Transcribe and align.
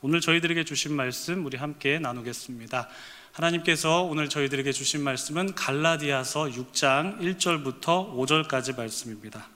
오늘 0.00 0.20
저희들에게 0.20 0.62
주신 0.62 0.94
말씀 0.94 1.44
우리 1.44 1.56
함께 1.56 1.98
나누겠습니다. 1.98 2.88
하나님께서 3.32 4.04
오늘 4.04 4.28
저희들에게 4.28 4.70
주신 4.70 5.02
말씀은 5.02 5.56
갈라디아서 5.56 6.44
6장 6.44 7.18
1절부터 7.18 8.14
5절까지 8.14 8.76
말씀입니다. 8.76 9.48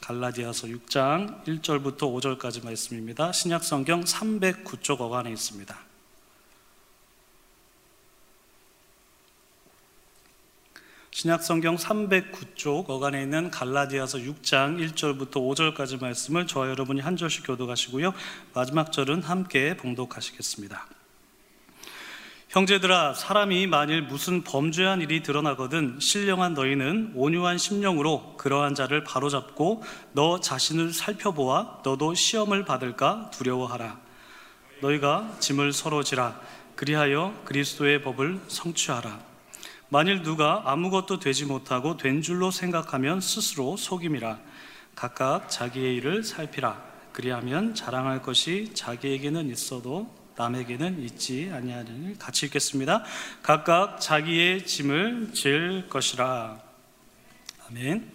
갈라디아서 0.00 0.68
6장 0.68 1.44
1절부터 1.44 1.98
5절까지 1.98 2.64
말씀입니다. 2.64 3.30
신약 3.32 3.62
성경 3.62 4.04
309쪽 4.04 5.02
어간에 5.02 5.30
있습니다. 5.30 5.93
신약 11.14 11.44
성경 11.44 11.76
309쪽 11.76 12.90
어간에 12.90 13.22
있는 13.22 13.48
갈라디아서 13.48 14.18
6장 14.18 14.84
1절부터 14.84 15.34
5절까지 15.34 16.00
말씀을 16.00 16.48
저와 16.48 16.68
여러분이 16.68 17.00
한 17.00 17.16
절씩 17.16 17.46
교독하시고요. 17.46 18.12
마지막 18.52 18.90
절은 18.90 19.22
함께 19.22 19.76
봉독하시겠습니다. 19.76 20.88
형제들아 22.48 23.14
사람이 23.14 23.68
만일 23.68 24.02
무슨 24.02 24.42
범죄한 24.42 25.02
일이 25.02 25.22
드러나거든 25.22 26.00
신령한 26.00 26.54
너희는 26.54 27.12
온유한 27.14 27.58
심령으로 27.58 28.34
그러한 28.36 28.74
자를 28.74 29.04
바로잡고 29.04 29.84
너 30.14 30.40
자신을 30.40 30.92
살펴보아 30.92 31.78
너도 31.84 32.14
시험을 32.14 32.64
받을까 32.64 33.30
두려워하라 33.32 34.00
너희가 34.82 35.36
짐을 35.38 35.72
서로 35.72 36.02
지라 36.02 36.40
그리하여 36.74 37.40
그리스도의 37.44 38.02
법을 38.02 38.40
성취하라 38.48 39.33
만일 39.88 40.22
누가 40.22 40.62
아무것도 40.66 41.18
되지 41.18 41.44
못하고 41.44 41.96
된 41.96 42.22
줄로 42.22 42.50
생각하면 42.50 43.20
스스로 43.20 43.76
속임이라 43.76 44.40
각각 44.94 45.48
자기의 45.48 45.96
일을 45.96 46.24
살피라 46.24 46.82
그리하면 47.12 47.74
자랑할 47.74 48.22
것이 48.22 48.72
자기에게는 48.74 49.50
있어도 49.50 50.12
남에게는 50.36 51.00
있지 51.04 51.48
아니하리니 51.52 52.18
같이 52.18 52.46
읽겠습니다. 52.46 53.04
각각 53.42 54.00
자기의 54.00 54.66
짐을 54.66 55.32
질 55.32 55.88
것이라. 55.88 56.60
아멘. 57.68 58.10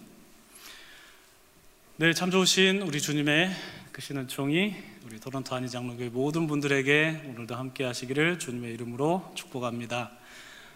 네, 1.96 2.12
참 2.12 2.30
좋으신 2.30 2.82
우리 2.82 3.00
주님의 3.00 3.50
크시는 3.92 4.28
종이 4.28 4.74
우리 5.06 5.18
토론토 5.18 5.54
한의 5.54 5.70
장로교회 5.70 6.10
모든 6.10 6.46
분들에게 6.46 7.22
오늘도 7.28 7.54
함께 7.56 7.84
하시기를 7.84 8.38
주님의 8.38 8.74
이름으로 8.74 9.32
축복합니다. 9.34 10.19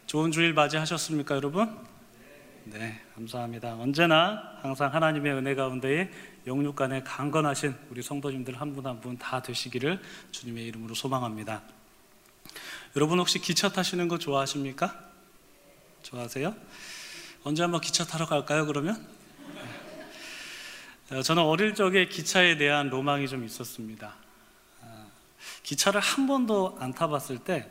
좋은 0.06 0.30
주일 0.30 0.52
맞이하셨습니까, 0.52 1.34
여러분? 1.36 1.77
네, 2.64 3.00
감사합니다. 3.14 3.74
언제나 3.74 4.58
항상 4.62 4.92
하나님의 4.94 5.33
은혜 5.34 5.55
가운데에 5.55 6.11
영육 6.46 6.77
간에 6.77 7.02
강건하신 7.02 7.74
우리 7.91 8.02
성도님들 8.02 8.61
한 8.61 8.74
분 8.74 8.86
한 8.86 9.00
분 9.00 9.19
다 9.19 9.42
되시기를 9.42 10.00
주님의 10.30 10.64
이름으로 10.66 10.94
소망합니다. 10.94 11.62
여러분 12.96 13.19
혹시 13.19 13.38
기차 13.38 13.70
타시는 13.70 14.08
거 14.08 14.19
좋아하십니까? 14.19 14.98
좋아하세요? 16.02 16.55
언제 17.44 17.62
한번 17.62 17.80
기차 17.80 18.05
타러 18.05 18.27
갈까요, 18.27 18.66
그러면? 18.66 19.06
네. 21.11 21.22
저는 21.22 21.42
어릴 21.42 21.74
적에 21.74 22.08
기차에 22.08 22.56
대한 22.56 22.89
로망이 22.89 23.28
좀 23.28 23.44
있었습니다. 23.44 24.14
아, 24.83 25.06
기차를 25.62 26.00
한 26.00 26.27
번도 26.27 26.78
안 26.80 26.92
타봤을 26.94 27.39
때 27.44 27.70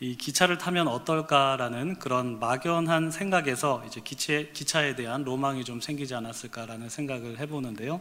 이 0.00 0.16
기차를 0.16 0.58
타면 0.58 0.86
어떨까라는 0.86 1.98
그런 1.98 2.38
막연한 2.38 3.10
생각에서 3.10 3.82
이제 3.86 4.00
기체, 4.00 4.50
기차에 4.52 4.94
대한 4.94 5.24
로망이 5.24 5.64
좀 5.64 5.80
생기지 5.80 6.14
않았을까라는 6.14 6.88
생각을 6.88 7.38
해보는데요. 7.40 8.00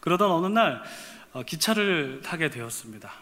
그러던 0.00 0.30
어느 0.30 0.46
날 0.48 0.82
어, 1.32 1.44
기차를 1.44 2.22
타게 2.24 2.50
되었습니다. 2.50 3.12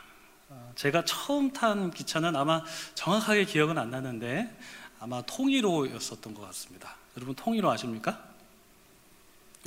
어, 0.49 0.73
제가 0.77 1.05
처음 1.05 1.53
탄 1.53 1.91
기차는 1.91 2.37
아마 2.37 2.63
정확하게 2.95 3.45
기억은 3.45 3.77
안 3.77 3.91
나는데 3.91 4.57
아마 4.99 5.21
통일호였었던 5.23 6.33
것 6.33 6.41
같습니다. 6.47 6.97
여러분 7.19 7.35
통일호 7.35 7.71
아십니까? 7.71 8.19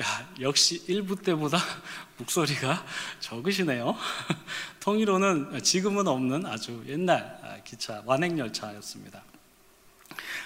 야, 0.02 0.06
역시 0.40 0.86
1부 0.88 1.24
때보다 1.24 1.58
목소리가 2.18 2.86
적으시네요. 3.20 3.98
통일호는 4.80 5.62
지금은 5.62 6.08
없는 6.08 6.46
아주 6.46 6.82
옛날 6.88 7.38
아, 7.44 7.58
기차, 7.66 8.02
완행열차였습니다. 8.06 9.22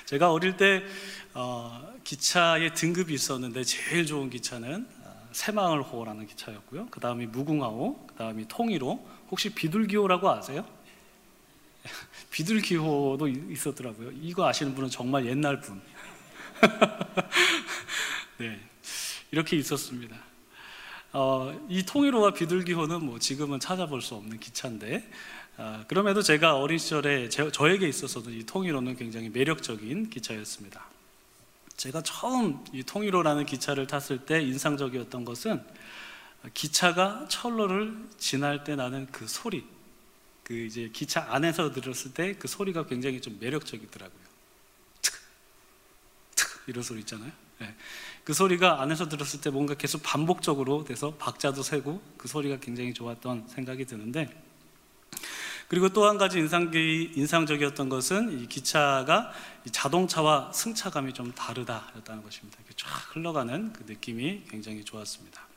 제가 0.06 0.32
어릴 0.32 0.58
때 0.58 0.84
어, 1.36 1.94
기차의 2.04 2.74
등급이 2.74 3.14
있었는데 3.14 3.64
제일 3.64 4.08
좋은 4.08 4.32
기차는 4.32 4.88
어, 5.04 5.30
새마을호라는 5.34 6.26
기차였고요. 6.26 6.88
그 6.90 7.00
다음이 7.00 7.28
무궁화호, 7.28 8.08
그 8.08 8.16
다음이 8.16 8.48
통일호. 8.48 9.08
혹시 9.30 9.54
비둘기호라고 9.54 10.32
아세요? 10.32 10.66
비둘기호도 12.32 13.28
있었더라고요. 13.28 14.12
이거 14.20 14.48
아시는 14.48 14.74
분은 14.74 14.90
정말 14.90 15.28
옛날 15.28 15.62
분. 15.62 15.80
네. 18.38 18.73
이렇게 19.34 19.58
있었습니다. 19.58 20.16
어, 21.12 21.60
이 21.68 21.82
통일호와 21.82 22.34
비둘기호는 22.34 23.04
뭐 23.04 23.18
지금은 23.18 23.60
찾아볼 23.60 24.00
수 24.00 24.14
없는 24.14 24.40
기차인데 24.40 25.10
어, 25.58 25.84
그럼에도 25.88 26.22
제가 26.22 26.56
어린 26.56 26.78
시절에 26.78 27.30
제, 27.30 27.52
저에게 27.52 27.88
있어서도 27.88 28.30
이 28.30 28.46
통일호는 28.46 28.96
굉장히 28.96 29.30
매력적인 29.30 30.12
기차였습니다. 30.12 30.86
제가 31.76 32.04
처음 32.04 32.64
이 32.74 32.84
통일호라는 32.84 33.48
기차를 33.48 33.88
탔을 33.88 34.20
때 34.20 34.40
인상적이었던 34.44 35.26
것은 35.26 35.64
기차가 36.54 37.26
철로를 37.28 37.98
지날 38.20 38.64
때 38.64 38.76
나는 38.76 39.08
그 39.12 39.28
소리, 39.28 39.66
그 40.44 40.54
이제 40.54 40.92
기차 40.94 41.26
안에서 41.34 41.72
들었을 41.72 42.14
때 42.14 42.36
그 42.38 42.48
소리가 42.48 42.86
굉장히 42.86 43.20
좀 43.20 43.38
매력적이더라고요. 43.40 44.24
툭, 45.02 45.16
툭 46.36 46.48
이런 46.68 46.84
소리 46.84 47.00
있잖아요. 47.00 47.32
네. 47.60 47.76
그 48.24 48.34
소리가 48.34 48.82
안에서 48.82 49.10
들었을 49.10 49.42
때 49.42 49.50
뭔가 49.50 49.74
계속 49.74 50.02
반복적으로 50.04 50.84
돼서 50.84 51.14
박자도 51.16 51.64
세고 51.64 52.02
그 52.18 52.28
소리가 52.28 52.60
굉장히 52.60 52.94
좋았던 52.94 53.48
생각이 53.50 53.86
드는데 53.86 54.30
그리고 55.68 55.90
또 55.90 56.08
한 56.08 56.18
가지 56.18 56.40
인상적이었던 56.40 57.90
것은 57.90 58.42
이 58.42 58.48
기차가 58.48 59.32
이 59.66 59.72
자동차와 59.72 60.52
승차감이 60.54 61.14
좀 61.14 61.32
다르다였다는 61.34 62.24
것입니다. 62.24 62.60
쫙 62.76 63.16
흘러가는 63.16 63.74
그 63.74 63.84
느낌이 63.88 64.44
굉장히 64.50 64.84
좋았습니다. 64.84 65.48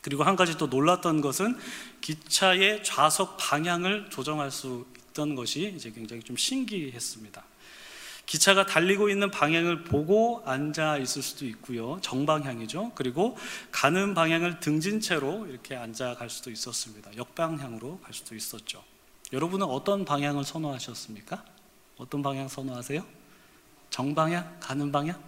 그리고 0.00 0.24
한 0.24 0.36
가지 0.36 0.56
또 0.56 0.66
놀랐던 0.66 1.20
것은 1.20 1.58
기차의 2.00 2.84
좌석 2.84 3.36
방향을 3.38 4.10
조정할 4.10 4.50
수 4.50 4.86
있던 5.10 5.34
것이 5.34 5.72
이제 5.76 5.90
굉장히 5.90 6.22
좀 6.22 6.36
신기했습니다. 6.36 7.44
기차가 8.28 8.66
달리고 8.66 9.08
있는 9.08 9.30
방향을 9.30 9.84
보고 9.84 10.42
앉아 10.44 10.98
있을 10.98 11.22
수도 11.22 11.46
있고요. 11.46 11.98
정방향이죠. 12.02 12.92
그리고 12.94 13.38
가는 13.72 14.12
방향을 14.12 14.60
등진 14.60 15.00
채로 15.00 15.46
이렇게 15.46 15.74
앉아 15.74 16.16
갈 16.16 16.28
수도 16.28 16.50
있었습니다. 16.50 17.16
역방향으로 17.16 18.00
갈 18.00 18.12
수도 18.12 18.34
있었죠. 18.34 18.84
여러분은 19.32 19.66
어떤 19.66 20.04
방향을 20.04 20.44
선호하셨습니까? 20.44 21.42
어떤 21.96 22.22
방향 22.22 22.48
선호하세요? 22.48 23.02
정방향? 23.88 24.58
가는 24.60 24.92
방향? 24.92 25.18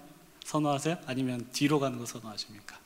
선호하세요? 0.44 0.98
아니면 1.06 1.48
뒤로 1.52 1.80
가는 1.80 1.98
거 1.98 2.04
선호하십니까? 2.04 2.78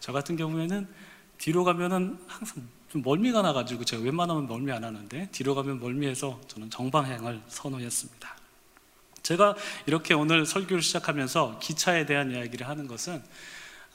저 0.00 0.12
같은 0.12 0.36
경우에는 0.36 0.88
뒤로 1.36 1.62
가면은 1.64 2.18
항상 2.26 2.66
좀 2.88 3.02
멀미가 3.02 3.42
나가지고 3.42 3.84
제가 3.84 4.02
웬만하면 4.02 4.46
멀미 4.46 4.72
안 4.72 4.82
하는데 4.82 5.28
뒤로 5.30 5.54
가면 5.54 5.78
멀미해서 5.78 6.40
저는 6.48 6.70
정방향을 6.70 7.42
선호했습니다. 7.48 8.35
제가 9.26 9.56
이렇게 9.86 10.14
오늘 10.14 10.46
설교를 10.46 10.82
시작하면서 10.82 11.58
기차에 11.60 12.06
대한 12.06 12.30
이야기를 12.30 12.68
하는 12.68 12.86
것은 12.86 13.20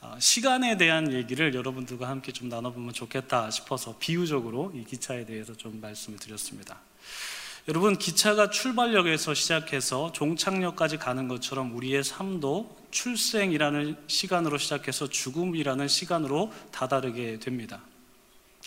어, 0.02 0.14
시간에 0.18 0.76
대한 0.76 1.10
얘기를 1.10 1.54
여러분들과 1.54 2.06
함께 2.06 2.32
좀 2.32 2.50
나눠보면 2.50 2.92
좋겠다 2.92 3.50
싶어서 3.50 3.96
비유적으로 3.98 4.72
이 4.74 4.84
기차에 4.84 5.24
대해서 5.24 5.54
좀 5.54 5.80
말씀을 5.80 6.18
드렸습니다. 6.18 6.80
여러분, 7.68 7.96
기차가 7.96 8.50
출발역에서 8.50 9.32
시작해서 9.32 10.12
종착역까지 10.12 10.98
가는 10.98 11.28
것처럼 11.28 11.74
우리의 11.76 12.04
삶도 12.04 12.88
출생이라는 12.90 13.96
시간으로 14.08 14.58
시작해서 14.58 15.08
죽음이라는 15.08 15.88
시간으로 15.88 16.52
다다르게 16.72 17.38
됩니다. 17.38 17.80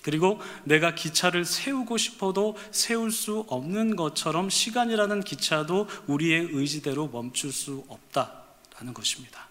그리고 0.06 0.40
내가 0.66 0.94
기차를 0.94 1.46
세우고 1.46 1.98
싶어도 1.98 2.56
세울 2.70 3.10
수 3.10 3.44
없는 3.48 3.96
것처럼 3.96 4.52
시간이라는 4.52 5.22
기차도 5.22 5.88
우리의 6.06 6.50
의지대로 6.52 7.08
멈출 7.08 7.52
수 7.52 7.84
없다라는 7.88 8.94
것입니다. 8.94 9.50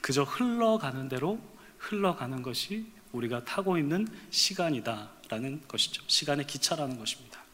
그저 0.00 0.22
흘러가는 0.22 1.10
대로 1.10 1.38
흘러가는 1.76 2.40
것이 2.40 2.90
우리가 3.12 3.44
타고 3.44 3.76
있는 3.76 4.08
시간이다라는 4.30 5.68
것이죠. 5.68 6.02
시간의 6.06 6.46
기차라는 6.46 6.98
것입니다. 6.98 7.45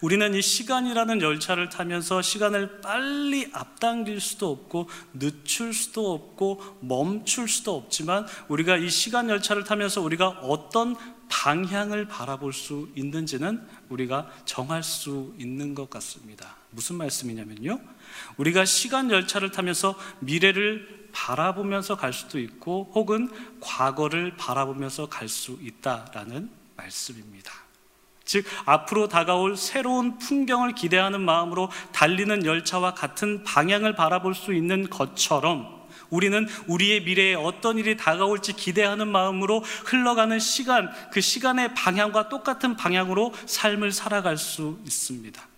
우리는 0.00 0.34
이 0.34 0.42
시간이라는 0.42 1.20
열차를 1.20 1.68
타면서 1.68 2.22
시간을 2.22 2.80
빨리 2.80 3.48
앞당길 3.52 4.20
수도 4.20 4.50
없고 4.50 4.88
늦출 5.14 5.72
수도 5.74 6.12
없고 6.12 6.78
멈출 6.80 7.48
수도 7.48 7.76
없지만 7.76 8.26
우리가 8.48 8.76
이 8.76 8.88
시간 8.88 9.28
열차를 9.28 9.64
타면서 9.64 10.00
우리가 10.00 10.28
어떤 10.28 10.96
방향을 11.28 12.08
바라볼 12.08 12.52
수 12.52 12.88
있는지는 12.94 13.66
우리가 13.88 14.30
정할 14.44 14.82
수 14.82 15.34
있는 15.38 15.74
것 15.74 15.88
같습니다. 15.88 16.56
무슨 16.70 16.96
말씀이냐면요. 16.96 17.80
우리가 18.36 18.64
시간 18.64 19.10
열차를 19.10 19.50
타면서 19.50 19.98
미래를 20.20 21.08
바라보면서 21.12 21.96
갈 21.96 22.12
수도 22.12 22.38
있고 22.38 22.90
혹은 22.94 23.30
과거를 23.60 24.36
바라보면서 24.36 25.08
갈 25.08 25.28
수 25.28 25.58
있다라는 25.62 26.50
말씀입니다. 26.76 27.52
즉, 28.32 28.46
앞으로 28.64 29.08
다가올 29.08 29.58
새로운 29.58 30.16
풍경을 30.16 30.74
기대하는 30.74 31.20
마음으로 31.20 31.68
달리는 31.92 32.46
열차와 32.46 32.94
같은 32.94 33.44
방향을 33.44 33.94
바라볼 33.94 34.34
수 34.34 34.54
있는 34.54 34.88
것처럼 34.88 35.82
우리는 36.08 36.48
우리의 36.66 37.02
미래에 37.02 37.34
어떤 37.34 37.76
일이 37.76 37.94
다가올지 37.98 38.54
기대하는 38.54 39.08
마음으로 39.08 39.62
흘러가는 39.84 40.38
시간, 40.38 40.90
그 41.12 41.20
시간의 41.20 41.74
방향과 41.74 42.30
똑같은 42.30 42.74
방향으로 42.74 43.34
삶을 43.44 43.92
살아갈 43.92 44.38
수 44.38 44.78
있습니다. 44.86 45.51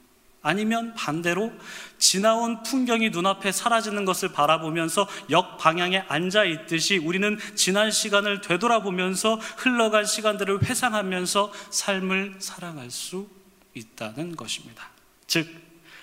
아니면 0.44 0.94
반대로 0.94 1.52
지나온 1.98 2.62
풍경이 2.62 3.10
눈앞에 3.10 3.50
사라지는 3.50 4.04
것을 4.04 4.28
바라보면서 4.28 5.08
역방향에 5.30 6.04
앉아 6.06 6.44
있듯이 6.44 6.98
우리는 6.98 7.38
지난 7.56 7.90
시간을 7.90 8.42
되돌아보면서 8.42 9.36
흘러간 9.56 10.04
시간들을 10.04 10.62
회상하면서 10.62 11.52
삶을 11.70 12.36
살아갈 12.38 12.90
수 12.90 13.26
있다는 13.74 14.36
것입니다. 14.36 14.90
즉, 15.26 15.48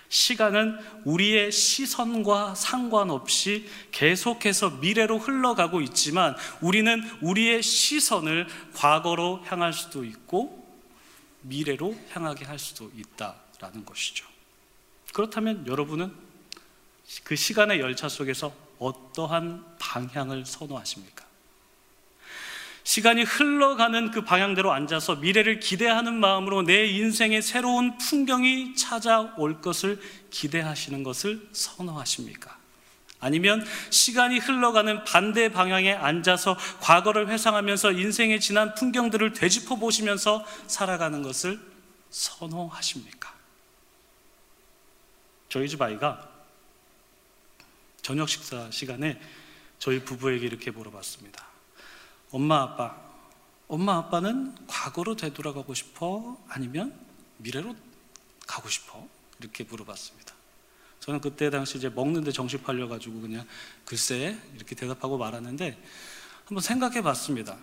시간은 0.10 0.78
우리의 1.06 1.52
시선과 1.52 2.56
상관없이 2.56 3.70
계속해서 3.92 4.72
미래로 4.82 5.20
흘러가고 5.20 5.82
있지만 5.82 6.36
우리는 6.62 7.02
우리의 7.22 7.64
시선을 7.64 8.48
과거로 8.74 9.44
향할 9.46 9.72
수도 9.72 10.04
있고 10.04 10.68
미래로 11.42 11.96
향하게 12.10 12.44
할 12.44 12.60
수도 12.60 12.92
있다라는 12.94 13.86
것이죠. 13.86 14.31
그렇다면 15.14 15.68
여러분은 15.68 16.14
그 17.24 17.36
시간의 17.36 17.80
열차 17.80 18.08
속에서 18.08 18.54
어떠한 18.80 19.78
방향을 19.80 20.46
선호하십니까? 20.46 21.26
시간이 22.84 23.24
흘러가는 23.24 24.12
그 24.12 24.24
방향대로 24.24 24.72
앉아서 24.72 25.18
미래를 25.18 25.60
기대하는 25.60 26.16
마음으로 26.20 26.64
내 26.64 26.88
인생의 26.88 27.42
새로운 27.42 27.98
풍경이 27.98 28.76
찾아올 28.76 29.62
것을 29.62 30.02
기대하시는 30.32 31.04
것을 31.04 31.48
선호하십니까? 31.52 32.58
아니면 33.20 33.64
시간이 33.92 34.40
흘러가는 34.40 35.04
반대 35.04 35.52
방향에 35.52 35.94
앉아서 35.94 36.58
과거를 36.80 37.30
회상하면서 37.30 37.92
인생의 37.92 38.40
지난 38.40 38.74
풍경들을 38.74 39.34
되짚어 39.34 39.76
보시면서 39.76 40.44
살아가는 40.66 41.22
것을 41.22 41.60
선호하십니까? 42.10 43.41
저희 45.52 45.68
집 45.68 45.82
아이가 45.82 46.30
저녁 48.02 48.30
식사 48.30 48.72
시간에 48.72 49.20
저희 49.80 50.02
부부에게 50.02 50.46
이렇게 50.46 50.72
물어봤습니다. 50.72 51.46
엄마 52.32 52.62
아빠, 52.62 52.96
엄마 53.68 53.98
아빠는 53.98 54.56
과거로 54.68 55.18
되돌아가고 55.18 55.74
싶어? 55.74 56.42
아니면 56.48 56.98
미래로 57.40 57.76
가고 58.48 58.70
싶어? 58.70 59.06
이렇게 59.42 59.66
물어봤습니다. 59.66 60.34
저는 61.02 61.20
그때 61.20 61.50
당시 61.50 61.78
이제 61.78 61.90
먹는데 61.90 62.32
정신 62.32 62.64
팔려가지고 62.64 63.20
그냥 63.20 63.46
글쎄 63.84 64.40
이렇게 64.56 64.74
대답하고 64.74 65.18
말았는데 65.18 65.78
한번 66.46 66.62
생각해 66.62 67.02
봤습니다. 67.02 67.58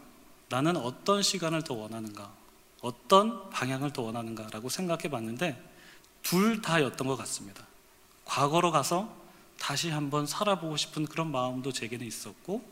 나는 0.50 0.76
어떤 0.76 1.22
시간을 1.22 1.62
더 1.62 1.72
원하는가? 1.72 2.30
어떤 2.82 3.48
방향을 3.48 3.94
더 3.94 4.02
원하는가라고 4.02 4.68
생각해 4.68 5.08
봤는데 5.08 5.58
둘 6.22 6.60
다였던 6.60 7.06
것 7.06 7.16
같습니다. 7.16 7.67
과거로 8.28 8.70
가서 8.70 9.12
다시 9.58 9.90
한번 9.90 10.26
살아보고 10.26 10.76
싶은 10.76 11.06
그런 11.06 11.32
마음도 11.32 11.72
제게는 11.72 12.06
있었고 12.06 12.62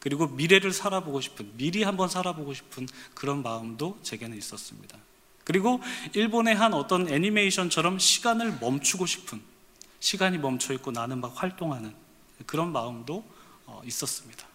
그리고 0.00 0.26
미래를 0.26 0.72
살아보고 0.72 1.22
싶은 1.22 1.56
미리 1.56 1.82
한번 1.82 2.08
살아보고 2.08 2.52
싶은 2.52 2.86
그런 3.14 3.42
마음도 3.42 3.98
제게는 4.02 4.36
있었습니다. 4.36 4.98
그리고 5.44 5.80
일본의 6.14 6.54
한 6.54 6.74
어떤 6.74 7.08
애니메이션처럼 7.08 7.98
시간을 7.98 8.58
멈추고 8.60 9.06
싶은 9.06 9.40
시간이 10.00 10.38
멈춰 10.38 10.74
있고 10.74 10.90
나는 10.90 11.20
막 11.20 11.32
활동하는 11.40 11.94
그런 12.44 12.72
마음도 12.72 13.24
어, 13.64 13.80
있었습니다. 13.86 14.46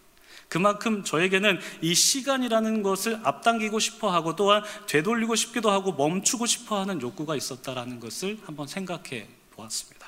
그만큼 0.49 1.03
저에게는 1.03 1.59
이 1.81 1.95
시간이라는 1.95 2.83
것을 2.83 3.19
앞당기고 3.23 3.79
싶어 3.79 4.11
하고 4.11 4.35
또한 4.35 4.63
되돌리고 4.87 5.35
싶기도 5.35 5.71
하고 5.71 5.93
멈추고 5.93 6.45
싶어 6.45 6.79
하는 6.79 7.01
욕구가 7.01 7.35
있었다라는 7.35 7.99
것을 7.99 8.39
한번 8.45 8.67
생각해 8.67 9.27
보았습니다. 9.51 9.98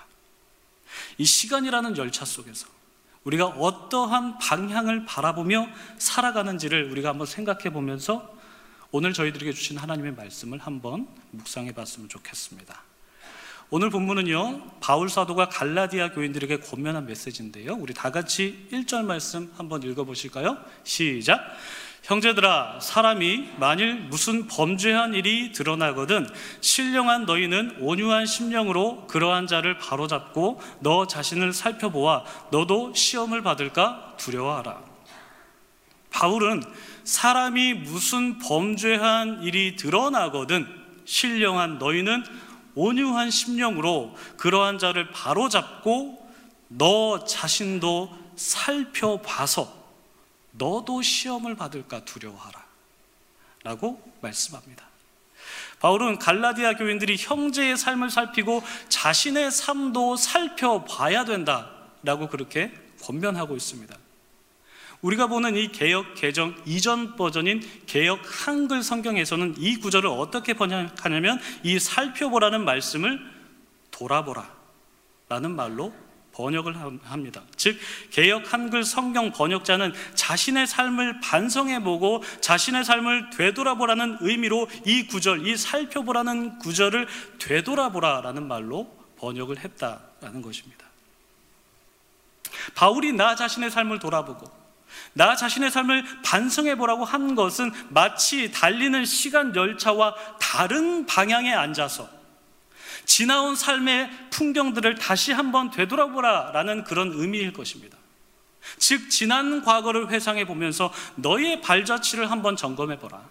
이 1.18 1.26
시간이라는 1.26 1.98
열차 1.98 2.26
속에서 2.26 2.68
우리가 3.24 3.46
어떠한 3.46 4.40
방향을 4.40 5.06
바라보며 5.06 5.68
살아가는지를 5.98 6.92
우리가 6.92 7.10
한번 7.10 7.28
생각해 7.28 7.72
보면서 7.72 8.36
오늘 8.92 9.14
저희들에게 9.14 9.54
주신 9.54 9.78
하나님의 9.78 10.14
말씀을 10.14 10.60
한번 10.60 11.08
묵상해 11.32 11.74
봤으면 11.74 12.10
좋겠습니다. 12.10 12.82
오늘 13.70 13.90
본문은요, 13.90 14.80
바울 14.82 15.08
사도가 15.08 15.48
갈라디아 15.48 16.12
교인들에게 16.12 16.60
권면한 16.60 17.06
메시지인데요. 17.06 17.76
우리 17.76 17.94
다 17.94 18.12
같이 18.12 18.68
1절 18.74 19.06
말씀 19.06 19.50
한번 19.56 19.82
읽어 19.84 20.04
보실까요? 20.04 20.58
시작. 20.84 21.40
형제들아 22.04 22.80
사람이 22.82 23.52
만일 23.58 23.96
무슨 23.96 24.48
범죄한 24.48 25.14
일이 25.14 25.52
드러나거든 25.52 26.28
신령한 26.60 27.26
너희는 27.26 27.78
온유한 27.80 28.26
심령으로 28.26 29.06
그러한 29.08 29.46
자를 29.46 29.78
바로잡고 29.78 30.60
너 30.80 31.06
자신을 31.06 31.54
살펴보아 31.54 32.24
너도 32.50 32.94
시험을 32.96 33.44
받을까 33.44 34.16
두려워하라. 34.18 34.82
바울은 36.10 36.64
사람이 37.04 37.76
무슨 37.76 38.40
범죄한 38.40 39.44
일이 39.44 39.76
드러나거든 39.76 40.68
신령한 41.06 41.78
너희는 41.78 42.24
온유한 42.74 43.30
심령으로 43.30 44.16
그러한 44.38 44.80
자를 44.80 45.12
바로잡고 45.12 46.30
너 46.68 47.24
자신도 47.26 48.18
살펴봐서 48.36 49.81
너도 50.52 51.02
시험을 51.02 51.56
받을까 51.56 52.06
두려워하라. 52.06 52.62
라고 53.64 54.02
말씀합니다. 54.22 54.86
바울은 55.80 56.20
갈라디아 56.20 56.76
교인들이 56.76 57.18
형제의 57.18 57.78
삶을 57.78 58.10
살피고 58.10 58.64
자신의 58.90 59.52
삶도 59.52 60.16
살펴봐야 60.16 61.26
된다. 61.26 61.72
라고 62.04 62.28
그렇게 62.28 62.72
권면하고 63.02 63.56
있습니다. 63.56 63.96
우리가 65.02 65.28
보는 65.28 65.56
이 65.56 65.72
개혁 65.72 66.14
개정 66.16 66.56
이전 66.66 67.16
버전인 67.16 67.62
개혁 67.88 68.20
한글 68.24 68.84
성경에서는 68.84 69.56
이 69.58 69.78
구절을 69.78 70.08
어떻게 70.08 70.54
번역하냐면 70.54 71.40
이 71.64 71.80
살펴보라는 71.80 72.64
말씀을 72.64 73.20
돌아보라 73.90 74.48
라는 75.28 75.56
말로 75.56 75.94
번역을 76.34 76.76
합니다. 77.04 77.42
즉 77.56 77.78
개역 78.10 78.54
한글 78.54 78.84
성경 78.84 79.32
번역자는 79.32 79.94
자신의 80.16 80.68
삶을 80.68 81.20
반성해 81.20 81.84
보고 81.84 82.24
자신의 82.42 82.86
삶을 82.86 83.32
되돌아보라는 83.32 84.18
의미로 84.22 84.68
이 84.86 85.08
구절, 85.08 85.48
이 85.48 85.58
살펴보라는 85.58 86.60
구절을 86.60 87.08
되돌아보라라는 87.40 88.48
말로 88.48 88.88
번역을 89.18 89.60
했다라는 89.60 90.42
것입니다. 90.42 90.86
바울이 92.76 93.14
나 93.14 93.36
자신의 93.36 93.72
삶을 93.72 94.00
돌아보고 94.00 94.50
나 95.14 95.36
자신의 95.36 95.72
삶을 95.72 96.22
반성해 96.24 96.76
보라고 96.76 97.06
한 97.06 97.36
것은 97.36 97.72
마치 97.90 98.52
달리는 98.52 99.04
시간 99.06 99.56
열차와 99.56 100.16
다른 100.40 101.06
방향에 101.06 101.54
앉아서 101.54 102.21
지나온 103.12 103.58
삶의 103.58 104.10
풍경들을 104.30 104.96
다시 104.96 105.34
한번 105.34 105.70
되돌아보라라는 105.70 106.86
그런 106.86 107.12
의미일 107.12 107.52
것입니다. 107.52 107.98
즉, 108.78 109.10
지난 109.10 109.66
과거를 109.66 110.12
회상해 110.12 110.46
보면서 110.46 110.94
너의 111.16 111.60
발자취를 111.60 112.32
한번 112.32 112.56
점검해 112.56 113.00
보라. 113.00 113.22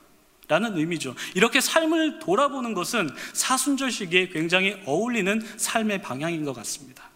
라는 0.49 0.77
의미죠. 0.77 1.15
이렇게 1.35 1.63
삶을 1.63 2.19
돌아보는 2.19 2.75
것은 2.75 3.09
사순절 3.33 3.91
시기에 3.91 4.29
굉장히 4.29 4.77
어울리는 4.85 5.41
삶의 5.57 6.03
방향인 6.03 6.45
것 6.45 6.53
같습니다. 6.53 7.10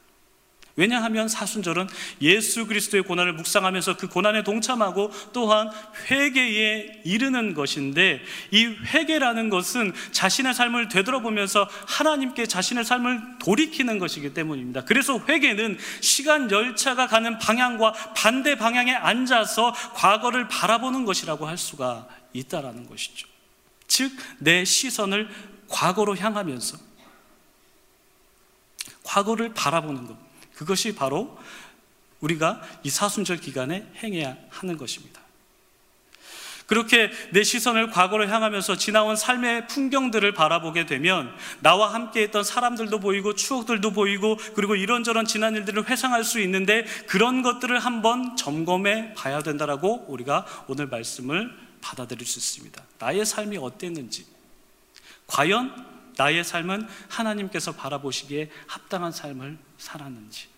왜냐하면 0.76 1.28
사순절은 1.28 1.88
예수 2.20 2.66
그리스도의 2.66 3.04
고난을 3.04 3.34
묵상하면서 3.34 3.96
그 3.96 4.08
고난에 4.08 4.42
동참하고 4.42 5.12
또한 5.32 5.70
회개에 6.10 7.02
이르는 7.04 7.54
것인데 7.54 8.20
이 8.50 8.64
회개라는 8.66 9.50
것은 9.50 9.92
자신의 10.10 10.52
삶을 10.52 10.88
되돌아보면서 10.88 11.68
하나님께 11.86 12.46
자신의 12.46 12.84
삶을 12.84 13.38
돌이키는 13.38 14.00
것이기 14.00 14.34
때문입니다. 14.34 14.84
그래서 14.84 15.20
회개는 15.28 15.78
시간 16.00 16.50
열차가 16.50 17.06
가는 17.06 17.38
방향과 17.38 17.92
반대 18.16 18.56
방향에 18.56 18.92
앉아서 18.92 19.72
과거를 19.94 20.48
바라보는 20.48 21.04
것이라고 21.04 21.46
할 21.46 21.56
수가 21.56 22.08
있다라는 22.32 22.88
것이죠. 22.88 23.28
즉, 23.86 24.12
내 24.38 24.64
시선을 24.64 25.28
과거로 25.68 26.16
향하면서 26.16 26.78
과거를 29.04 29.54
바라보는 29.54 30.08
것. 30.08 30.23
그것이 30.54 30.94
바로 30.94 31.38
우리가 32.20 32.62
이 32.82 32.90
사순절 32.90 33.38
기간에 33.38 33.86
행해야 34.02 34.36
하는 34.50 34.76
것입니다. 34.76 35.24
그렇게 36.66 37.10
내 37.32 37.44
시선을 37.44 37.90
과거로 37.90 38.26
향하면서 38.26 38.76
지나온 38.76 39.16
삶의 39.16 39.66
풍경들을 39.68 40.32
바라보게 40.32 40.86
되면 40.86 41.30
나와 41.60 41.92
함께 41.92 42.22
했던 42.22 42.42
사람들도 42.42 43.00
보이고 43.00 43.34
추억들도 43.34 43.90
보이고 43.90 44.38
그리고 44.54 44.74
이런저런 44.74 45.26
지난 45.26 45.54
일들을 45.56 45.88
회상할 45.88 46.24
수 46.24 46.40
있는데 46.40 46.84
그런 47.06 47.42
것들을 47.42 47.78
한번 47.78 48.36
점검해 48.36 49.14
봐야 49.14 49.42
된다라고 49.42 50.06
우리가 50.08 50.46
오늘 50.66 50.86
말씀을 50.86 51.54
받아들일 51.82 52.26
수 52.26 52.38
있습니다. 52.38 52.82
나의 52.98 53.26
삶이 53.26 53.58
어땠는지 53.58 54.24
과연 55.26 55.92
나의 56.16 56.44
삶은 56.44 56.88
하나님께서 57.08 57.72
바라보시기에 57.72 58.50
합당한 58.66 59.12
삶을 59.12 59.58
살았는지 59.78 60.48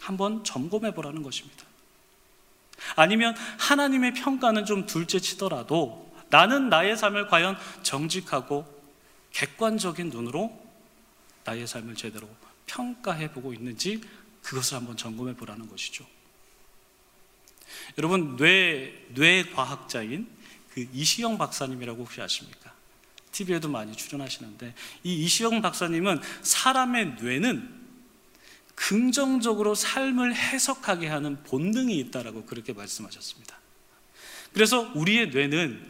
한번 0.00 0.44
점검해 0.44 0.94
보라는 0.94 1.22
것입니다. 1.22 1.64
아니면 2.96 3.34
하나님의 3.58 4.14
평가는 4.14 4.64
좀 4.64 4.86
둘째 4.86 5.18
치더라도 5.18 6.10
나는 6.30 6.68
나의 6.68 6.96
삶을 6.96 7.28
과연 7.28 7.56
정직하고 7.82 8.80
객관적인 9.32 10.10
눈으로 10.10 10.58
나의 11.44 11.66
삶을 11.66 11.94
제대로 11.96 12.28
평가해 12.66 13.32
보고 13.32 13.52
있는지 13.52 14.00
그것을 14.42 14.76
한번 14.76 14.96
점검해 14.96 15.34
보라는 15.34 15.68
것이죠. 15.68 16.06
여러분 17.98 18.36
뇌 18.36 19.06
뇌과학자인 19.10 20.28
그 20.72 20.86
이시영 20.92 21.38
박사님이라고 21.38 22.04
혹시 22.04 22.20
아십니까? 22.20 22.72
TV에도 23.32 23.68
많이 23.68 23.94
출연하시는데 23.94 24.74
이 25.04 25.24
이시영 25.24 25.62
박사님은 25.62 26.20
사람의 26.42 27.16
뇌는 27.20 27.79
긍정적으로 28.80 29.74
삶을 29.74 30.34
해석하게 30.34 31.06
하는 31.08 31.42
본능이 31.44 31.98
있다라고 31.98 32.46
그렇게 32.46 32.72
말씀하셨습니다. 32.72 33.58
그래서 34.54 34.90
우리의 34.94 35.28
뇌는 35.28 35.86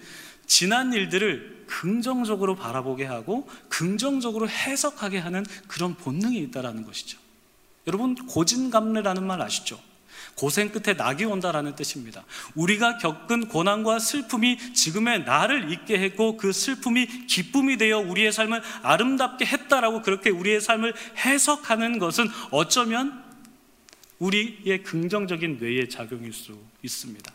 지난 0.47 0.93
일들을 0.93 1.67
긍정적으로 1.69 2.57
바라보게 2.57 3.05
하고 3.05 3.49
긍정적으로 3.69 4.49
해석하게 4.49 5.19
하는 5.19 5.47
그런 5.69 5.95
본능이 5.95 6.39
있다라는 6.41 6.85
것이죠. 6.85 7.17
여러분 7.87 8.17
고진감래라는 8.27 9.25
말 9.25 9.41
아시죠? 9.41 9.81
고생 10.35 10.71
끝에 10.71 10.95
낙이 10.95 11.25
온다라는 11.25 11.77
뜻입니다. 11.77 12.25
우리가 12.55 12.99
겪은 12.99 13.49
고난과 13.49 13.99
슬픔이 13.99 14.59
지금의 14.75 15.25
나를 15.25 15.73
있게 15.73 15.99
했고 15.99 16.37
그 16.37 16.53
슬픔이 16.53 17.27
기쁨이 17.27 17.77
되어 17.77 17.99
우리의 17.99 18.33
삶을 18.33 18.63
아름답게 18.83 19.47
했다라고 19.47 20.03
그렇게 20.03 20.31
우리의 20.31 20.61
삶을 20.61 20.95
해석하는 21.17 21.99
것은 21.99 22.29
어쩌면 22.51 23.25
우리의 24.19 24.83
긍정적인 24.83 25.59
뇌의 25.59 25.89
작용일 25.89 26.33
수 26.33 26.59
있습니다. 26.83 27.33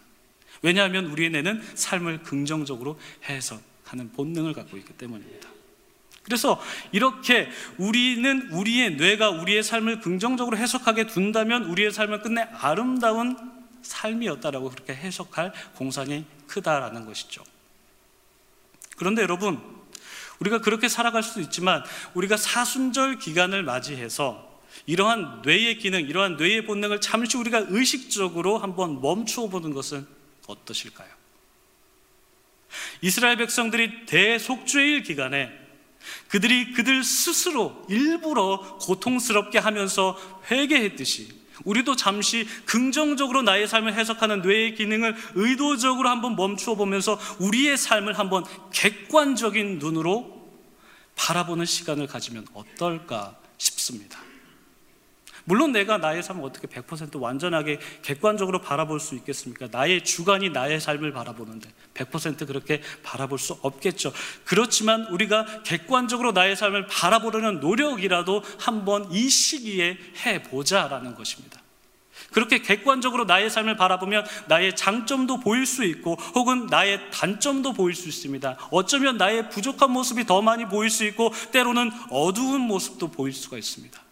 왜냐하면 0.61 1.05
우리의 1.07 1.31
뇌는 1.31 1.61
삶을 1.75 2.23
긍정적으로 2.23 2.99
해석하는 3.27 4.11
본능을 4.13 4.53
갖고 4.53 4.77
있기 4.77 4.93
때문입니다. 4.93 5.54
그래서 6.25 6.59
이렇게 6.91 7.49
우리는 7.77 8.49
우리의 8.51 8.95
뇌가 8.95 9.29
우리의 9.29 9.61
삶을 9.61 9.99
긍정적으로 9.99 10.57
해석하게 10.57 11.05
둔다면 11.05 11.65
우리의 11.65 11.91
삶은 11.91 12.23
끝내 12.23 12.41
아름다운 12.41 13.37
삶이었다라고 13.83 14.71
그렇게 14.71 14.95
해석할 14.95 15.53
공산이 15.75 16.25
크다라는 16.47 17.05
것이죠. 17.05 17.43
그런데 18.97 19.21
여러분, 19.21 19.61
우리가 20.39 20.61
그렇게 20.61 20.89
살아갈 20.89 21.21
수도 21.21 21.41
있지만 21.41 21.83
우리가 22.15 22.37
사순절 22.37 23.19
기간을 23.19 23.61
맞이해서 23.61 24.61
이러한 24.87 25.43
뇌의 25.43 25.77
기능, 25.77 26.01
이러한 26.01 26.37
뇌의 26.37 26.65
본능을 26.65 27.01
잠시 27.01 27.37
우리가 27.37 27.65
의식적으로 27.69 28.57
한번 28.57 28.99
멈추어 28.99 29.47
보는 29.47 29.73
것은 29.73 30.07
어떠실까요? 30.47 31.09
이스라엘 33.01 33.37
백성들이 33.37 34.07
대속죄일 34.07 35.03
기간에 35.03 35.64
그들이 36.27 36.73
그들 36.73 37.03
스스로 37.03 37.85
일부러 37.89 38.77
고통스럽게 38.81 39.59
하면서 39.59 40.17
회개했듯이 40.49 41.45
우리도 41.63 41.95
잠시 41.95 42.45
긍정적으로 42.65 43.41
나의 43.41 43.67
삶을 43.67 43.93
해석하는 43.93 44.41
뇌의 44.41 44.75
기능을 44.75 45.15
의도적으로 45.35 46.09
한번 46.09 46.35
멈추어 46.35 46.75
보면서 46.75 47.19
우리의 47.39 47.77
삶을 47.77 48.19
한번 48.19 48.43
객관적인 48.73 49.79
눈으로 49.79 50.35
바라보는 51.15 51.65
시간을 51.65 52.07
가지면 52.07 52.45
어떨까 52.53 53.37
싶습니다. 53.57 54.19
물론 55.45 55.71
내가 55.71 55.97
나의 55.97 56.23
삶을 56.23 56.43
어떻게 56.43 56.67
100% 56.67 57.19
완전하게 57.21 57.79
객관적으로 58.01 58.61
바라볼 58.61 58.99
수 58.99 59.15
있겠습니까? 59.15 59.67
나의 59.71 60.03
주관이 60.03 60.49
나의 60.49 60.81
삶을 60.81 61.13
바라보는데 61.13 61.69
100% 61.93 62.47
그렇게 62.47 62.81
바라볼 63.03 63.37
수 63.37 63.53
없겠죠. 63.61 64.11
그렇지만 64.43 65.05
우리가 65.05 65.63
객관적으로 65.63 66.31
나의 66.31 66.55
삶을 66.55 66.87
바라보려는 66.87 67.59
노력이라도 67.59 68.43
한번 68.59 69.11
이 69.11 69.29
시기에 69.29 69.97
해보자라는 70.25 71.13
것입니다. 71.13 71.61
그렇게 72.31 72.59
객관적으로 72.59 73.25
나의 73.25 73.49
삶을 73.49 73.77
바라보면 73.77 74.25
나의 74.47 74.75
장점도 74.75 75.41
보일 75.41 75.65
수 75.65 75.83
있고 75.83 76.15
혹은 76.33 76.65
나의 76.67 77.11
단점도 77.11 77.73
보일 77.73 77.93
수 77.93 78.09
있습니다. 78.09 78.57
어쩌면 78.71 79.17
나의 79.17 79.49
부족한 79.49 79.91
모습이 79.91 80.25
더 80.25 80.41
많이 80.41 80.65
보일 80.65 80.89
수 80.89 81.05
있고 81.05 81.31
때로는 81.51 81.91
어두운 82.09 82.61
모습도 82.61 83.11
보일 83.11 83.33
수가 83.33 83.57
있습니다. 83.57 84.04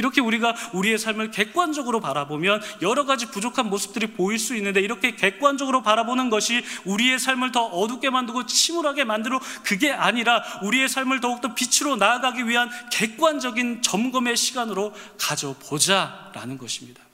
이렇게 0.00 0.22
우리가 0.22 0.54
우리의 0.72 0.98
삶을 0.98 1.30
객관적으로 1.30 2.00
바라보면 2.00 2.62
여러 2.80 3.04
가지 3.04 3.26
부족한 3.26 3.68
모습들이 3.68 4.06
보일 4.14 4.38
수 4.38 4.56
있는데 4.56 4.80
이렇게 4.80 5.14
객관적으로 5.14 5.82
바라보는 5.82 6.30
것이 6.30 6.64
우리의 6.86 7.18
삶을 7.18 7.52
더 7.52 7.66
어둡게 7.66 8.08
만들고 8.08 8.46
침울하게 8.46 9.04
만들어 9.04 9.38
그게 9.62 9.92
아니라 9.92 10.42
우리의 10.62 10.88
삶을 10.88 11.20
더욱더 11.20 11.54
빛으로 11.54 11.96
나아가기 11.96 12.48
위한 12.48 12.70
객관적인 12.90 13.82
점검의 13.82 14.38
시간으로 14.38 14.94
가져보자라는 15.18 16.56
것입니다. 16.56 17.09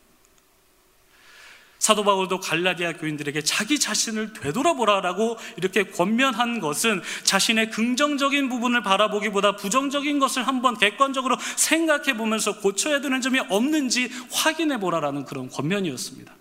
사도 1.79 2.05
바울도 2.05 2.41
갈라디아 2.41 2.95
교인들에게 2.95 3.43
자기 3.43 3.79
자신을 3.79 4.33
되돌아보라라고 4.33 5.37
이렇게 5.57 5.85
권면한 5.85 6.61
것은 6.61 7.03
자신의 7.23 7.71
긍정적인 7.71 8.49
부분을 8.49 8.83
바라보기보다 8.83 9.57
부정적인 9.57 10.19
것을 10.19 10.47
한번 10.47 10.77
객관적으로 10.79 11.37
생각해 11.57 12.17
보면서 12.17 12.61
고쳐야 12.61 13.01
되는 13.01 13.21
점이 13.21 13.39
없는지 13.51 14.11
확인해 14.33 14.81
보라라는 14.81 15.25
그런 15.27 15.49
권면이었습니다. 15.49 16.35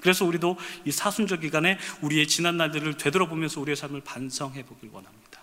그래서 0.00 0.24
우리도 0.24 0.56
이 0.84 0.92
사순절 0.92 1.40
기간에 1.40 1.78
우리의 2.00 2.28
지난 2.28 2.56
날들을 2.56 2.96
되돌아보면서 2.96 3.60
우리의 3.60 3.74
삶을 3.76 4.02
반성해 4.02 4.64
보길 4.64 4.90
원합니다. 4.92 5.40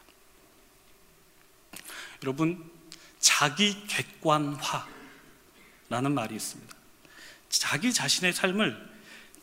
여러분, 2.24 2.64
자기 3.20 3.86
객관화라는 3.88 4.64
말이 6.14 6.36
있습니다. 6.36 6.74
자기 7.50 7.94
자신의 7.94 8.32
삶을 8.32 8.93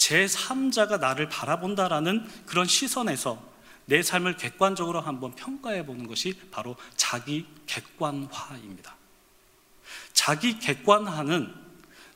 제3자가 0.01 0.99
나를 0.99 1.29
바라본다라는 1.29 2.27
그런 2.47 2.67
시선에서 2.67 3.41
내 3.85 4.03
삶을 4.03 4.37
객관적으로 4.37 5.01
한번 5.01 5.35
평가해 5.35 5.85
보는 5.85 6.07
것이 6.07 6.35
바로 6.51 6.77
자기 6.97 7.47
객관화입니다. 7.67 8.97
자기 10.13 10.59
객관화는 10.59 11.55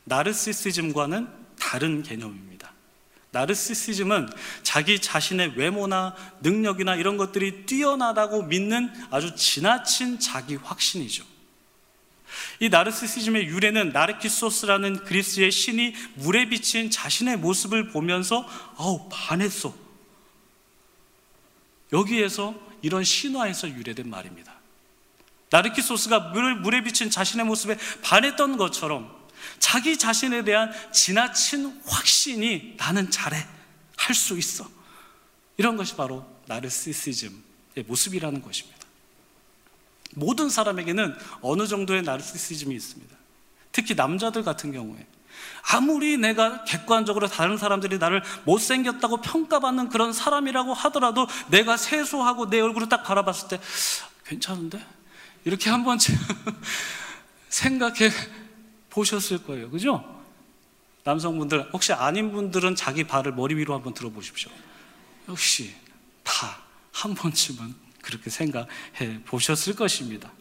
나르시시즘과는 0.05 1.27
다른 1.59 2.03
개념입니다. 2.03 2.71
나르시시즘은 3.31 4.29
자기 4.63 4.99
자신의 4.99 5.57
외모나 5.57 6.15
능력이나 6.41 6.95
이런 6.95 7.17
것들이 7.17 7.65
뛰어나다고 7.65 8.43
믿는 8.43 8.93
아주 9.11 9.35
지나친 9.35 10.19
자기 10.19 10.55
확신이죠. 10.55 11.34
이 12.59 12.69
나르시시즘의 12.69 13.45
유래는 13.47 13.89
나르키소스라는 13.89 15.03
그리스의 15.03 15.51
신이 15.51 15.93
물에 16.15 16.47
비친 16.49 16.89
자신의 16.89 17.37
모습을 17.37 17.89
보면서 17.89 18.47
아우 18.77 19.09
반했어. 19.11 19.75
여기에서 21.93 22.55
이런 22.81 23.03
신화에서 23.03 23.69
유래된 23.69 24.09
말입니다. 24.09 24.53
나르키소스가 25.49 26.19
물에 26.61 26.83
비친 26.83 27.09
자신의 27.09 27.45
모습에 27.45 27.77
반했던 28.03 28.57
것처럼 28.57 29.13
자기 29.59 29.97
자신에 29.97 30.43
대한 30.43 30.71
지나친 30.91 31.81
확신이 31.85 32.75
나는 32.77 33.11
잘해, 33.11 33.37
할 33.97 34.15
수 34.15 34.37
있어. 34.37 34.69
이런 35.57 35.77
것이 35.77 35.95
바로 35.95 36.25
나르시시즘의 36.47 37.85
모습이라는 37.87 38.41
것입니다. 38.41 38.74
모든 40.15 40.49
사람에게는 40.49 41.15
어느 41.41 41.67
정도의 41.67 42.01
나르시시즘이 42.01 42.75
있습니다. 42.75 43.15
특히 43.71 43.95
남자들 43.95 44.43
같은 44.43 44.71
경우에 44.71 45.05
아무리 45.71 46.17
내가 46.17 46.63
객관적으로 46.63 47.27
다른 47.27 47.57
사람들이 47.57 47.97
나를 47.97 48.23
못생겼다고 48.45 49.21
평가받는 49.21 49.89
그런 49.89 50.13
사람이라고 50.13 50.73
하더라도 50.73 51.27
내가 51.49 51.77
세수하고 51.77 52.49
내 52.49 52.59
얼굴을 52.59 52.89
딱 52.89 53.03
바라봤을 53.03 53.47
때 53.49 53.59
괜찮은데? 54.25 54.83
이렇게 55.43 55.69
한 55.69 55.83
번쯤 55.83 56.15
생각해 57.49 58.09
보셨을 58.89 59.43
거예요. 59.43 59.69
그죠? 59.69 60.11
남성분들, 61.03 61.69
혹시 61.73 61.93
아닌 61.93 62.31
분들은 62.31 62.75
자기 62.75 63.03
발을 63.03 63.33
머리 63.33 63.55
위로 63.55 63.75
한번 63.75 63.93
들어보십시오. 63.93 64.49
역시 65.29 65.75
다 66.23 66.65
한 66.95 67.13
번쯤은 67.13 67.75
그렇게 68.05 68.29
생각해 68.29 69.23
보셨을 69.25 69.75
것입니다. 69.75 70.31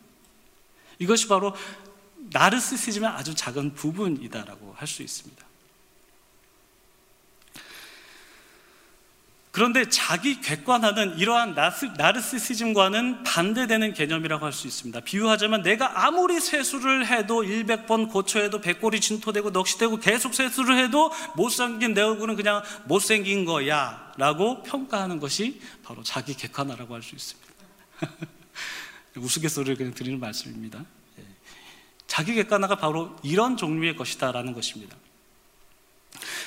이것이 0.98 1.26
바로 1.26 1.54
나르시시즘의 2.30 3.08
아주 3.08 3.34
작은 3.34 3.74
부분이다라고 3.74 4.74
할 4.76 4.86
수 4.86 5.02
있습니다. 5.02 5.44
그런데 9.50 9.88
자기 9.88 10.40
객관화는 10.40 11.16
이러한 11.16 11.54
나르시시즘과는 11.96 13.22
반대되는 13.22 13.94
개념이라고 13.94 14.44
할 14.44 14.52
수 14.52 14.66
있습니다. 14.66 14.98
비유하자면 15.00 15.62
내가 15.62 16.04
아무리 16.04 16.40
세수를 16.40 17.06
해도 17.06 17.44
100번 17.44 18.10
고쳐해도 18.10 18.60
백골이 18.60 19.00
진토되고 19.00 19.52
넋이되고 19.52 20.00
계속 20.00 20.34
세수를 20.34 20.76
해도 20.78 21.12
못생긴 21.36 21.94
내 21.94 22.02
얼굴은 22.02 22.34
그냥 22.34 22.64
못생긴 22.86 23.44
거야 23.44 24.12
라고 24.16 24.64
평가하는 24.64 25.20
것이 25.20 25.60
바로 25.84 26.02
자기 26.02 26.34
객관화라고 26.34 26.92
할 26.92 27.02
수 27.02 27.14
있습니다. 27.14 27.43
우스갯소리를 29.16 29.76
그냥 29.76 29.94
드리는 29.94 30.18
말씀입니다. 30.18 30.84
예. 31.18 31.24
자기 32.06 32.34
객관화가 32.34 32.76
바로 32.76 33.16
이런 33.22 33.56
종류의 33.56 33.96
것이다라는 33.96 34.52
것입니다. 34.52 34.96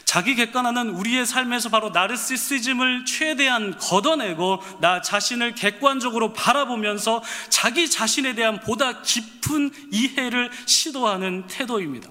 자기 0.06 0.36
객관화는 0.36 0.90
우리의 0.92 1.26
삶에서 1.26 1.70
바로 1.70 1.90
나르시시즘을 1.90 3.06
최대한 3.06 3.78
걷어내고 3.78 4.62
나 4.80 5.02
자신을 5.02 5.54
객관적으로 5.54 6.32
바라보면서 6.34 7.22
자기 7.50 7.90
자신에 7.90 8.34
대한 8.34 8.60
보다 8.62 9.02
깊은 9.02 9.72
이해를 9.92 10.50
시도하는 10.66 11.48
태도입니다. 11.48 12.10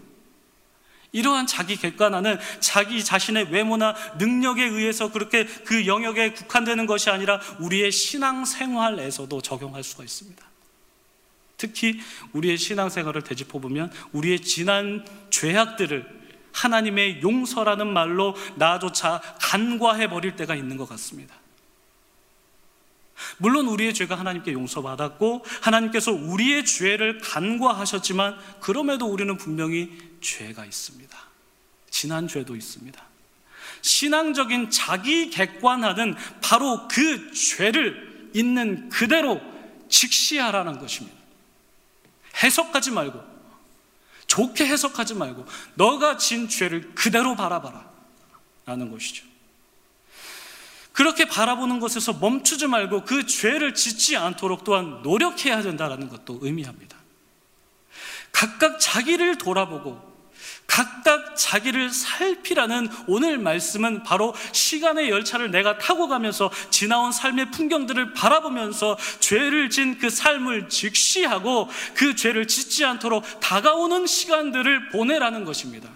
이러한 1.17 1.47
자기 1.47 1.77
객관화는 1.77 2.39
자기 2.61 3.03
자신의 3.03 3.51
외모나 3.51 3.95
능력에 4.19 4.63
의해서 4.63 5.11
그렇게 5.11 5.47
그 5.47 5.87
영역에 5.87 6.35
국한되는 6.35 6.85
것이 6.85 7.09
아니라 7.09 7.41
우리의 7.59 7.91
신앙 7.91 8.45
생활에서도 8.45 9.41
적용할 9.41 9.83
수가 9.83 10.05
있습니다. 10.05 10.45
특히 11.57 11.99
우리의 12.35 12.59
신앙 12.59 12.91
생활을 12.91 13.23
되짚어 13.23 13.61
보면 13.61 13.91
우리의 14.13 14.41
지난 14.41 15.07
죄악들을 15.31 16.07
하나님의 16.53 17.23
용서라는 17.23 17.87
말로 17.87 18.35
나조차 18.57 19.23
간과해 19.41 20.09
버릴 20.09 20.37
때가 20.37 20.55
있는 20.55 20.77
것 20.77 20.87
같습니다. 20.87 21.35
물론 23.39 23.67
우리의 23.67 23.95
죄가 23.95 24.15
하나님께 24.15 24.53
용서받았고 24.53 25.45
하나님께서 25.63 26.13
우리의 26.13 26.65
죄를 26.65 27.19
간과하셨지만 27.21 28.39
그럼에도 28.61 29.07
우리는 29.07 29.37
분명히 29.37 29.91
죄가 30.21 30.65
있습니다. 30.65 31.17
지난 31.91 32.29
죄도 32.29 32.57
있습니다. 32.57 33.03
신앙적인 33.83 34.71
자기 34.71 35.31
객관화는 35.31 36.17
바로 36.41 36.89
그 36.89 37.33
죄를 37.33 38.31
있는 38.35 38.89
그대로 38.89 39.41
직시하라는 39.89 40.79
것입니다. 40.79 41.17
해석하지 42.43 42.91
말고 42.91 43.37
좋게 44.27 44.67
해석하지 44.67 45.15
말고 45.15 45.47
너가 45.75 46.17
진 46.17 46.49
죄를 46.49 46.95
그대로 46.95 47.37
바라봐라 47.37 47.89
라는 48.67 48.91
것이죠. 48.91 49.26
그렇게 50.97 51.27
바라보는 51.27 51.79
것에서 51.79 52.15
멈추지 52.15 52.67
말고 52.69 53.05
그 53.05 53.27
죄를 53.27 53.75
짓지 53.75 54.17
않도록 54.17 54.65
또한 54.65 55.03
노력해야 55.03 55.61
된다는 55.61 56.09
것도 56.09 56.39
의미합니다. 56.41 56.97
각각 58.33 58.81
자기를 58.81 59.37
돌아보고 59.37 60.17
각각 60.67 61.37
자기를 61.37 61.91
살피라는 61.91 62.89
오늘 63.09 63.37
말씀은 63.37 64.05
바로 64.05 64.35
시간의 64.53 65.11
열차를 65.11 65.51
내가 65.51 65.77
타고 65.77 66.09
가면서 66.09 66.51
지나온 66.71 67.13
삶의 67.13 67.51
풍경들을 67.51 68.15
바라보면서 68.15 68.97
죄를 69.21 69.69
진 69.69 69.99
그 69.99 70.09
삶을 70.09 70.71
직시하고 70.71 71.69
그 71.95 72.17
죄를 72.17 72.49
짓지 72.49 72.87
않도록 72.87 73.23
다가오는 73.41 74.07
시간들을 74.07 74.89
보내라는 74.89 75.45
것입니다. 75.45 75.91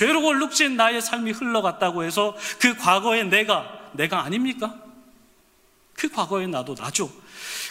죄로 0.00 0.26
얼룩진 0.26 0.76
나의 0.76 1.02
삶이 1.02 1.32
흘러갔다고 1.32 2.04
해서 2.04 2.34
그 2.58 2.74
과거의 2.74 3.28
내가 3.28 3.90
내가 3.92 4.24
아닙니까? 4.24 4.74
그 5.92 6.08
과거의 6.08 6.48
나도 6.48 6.74
나죠. 6.74 7.12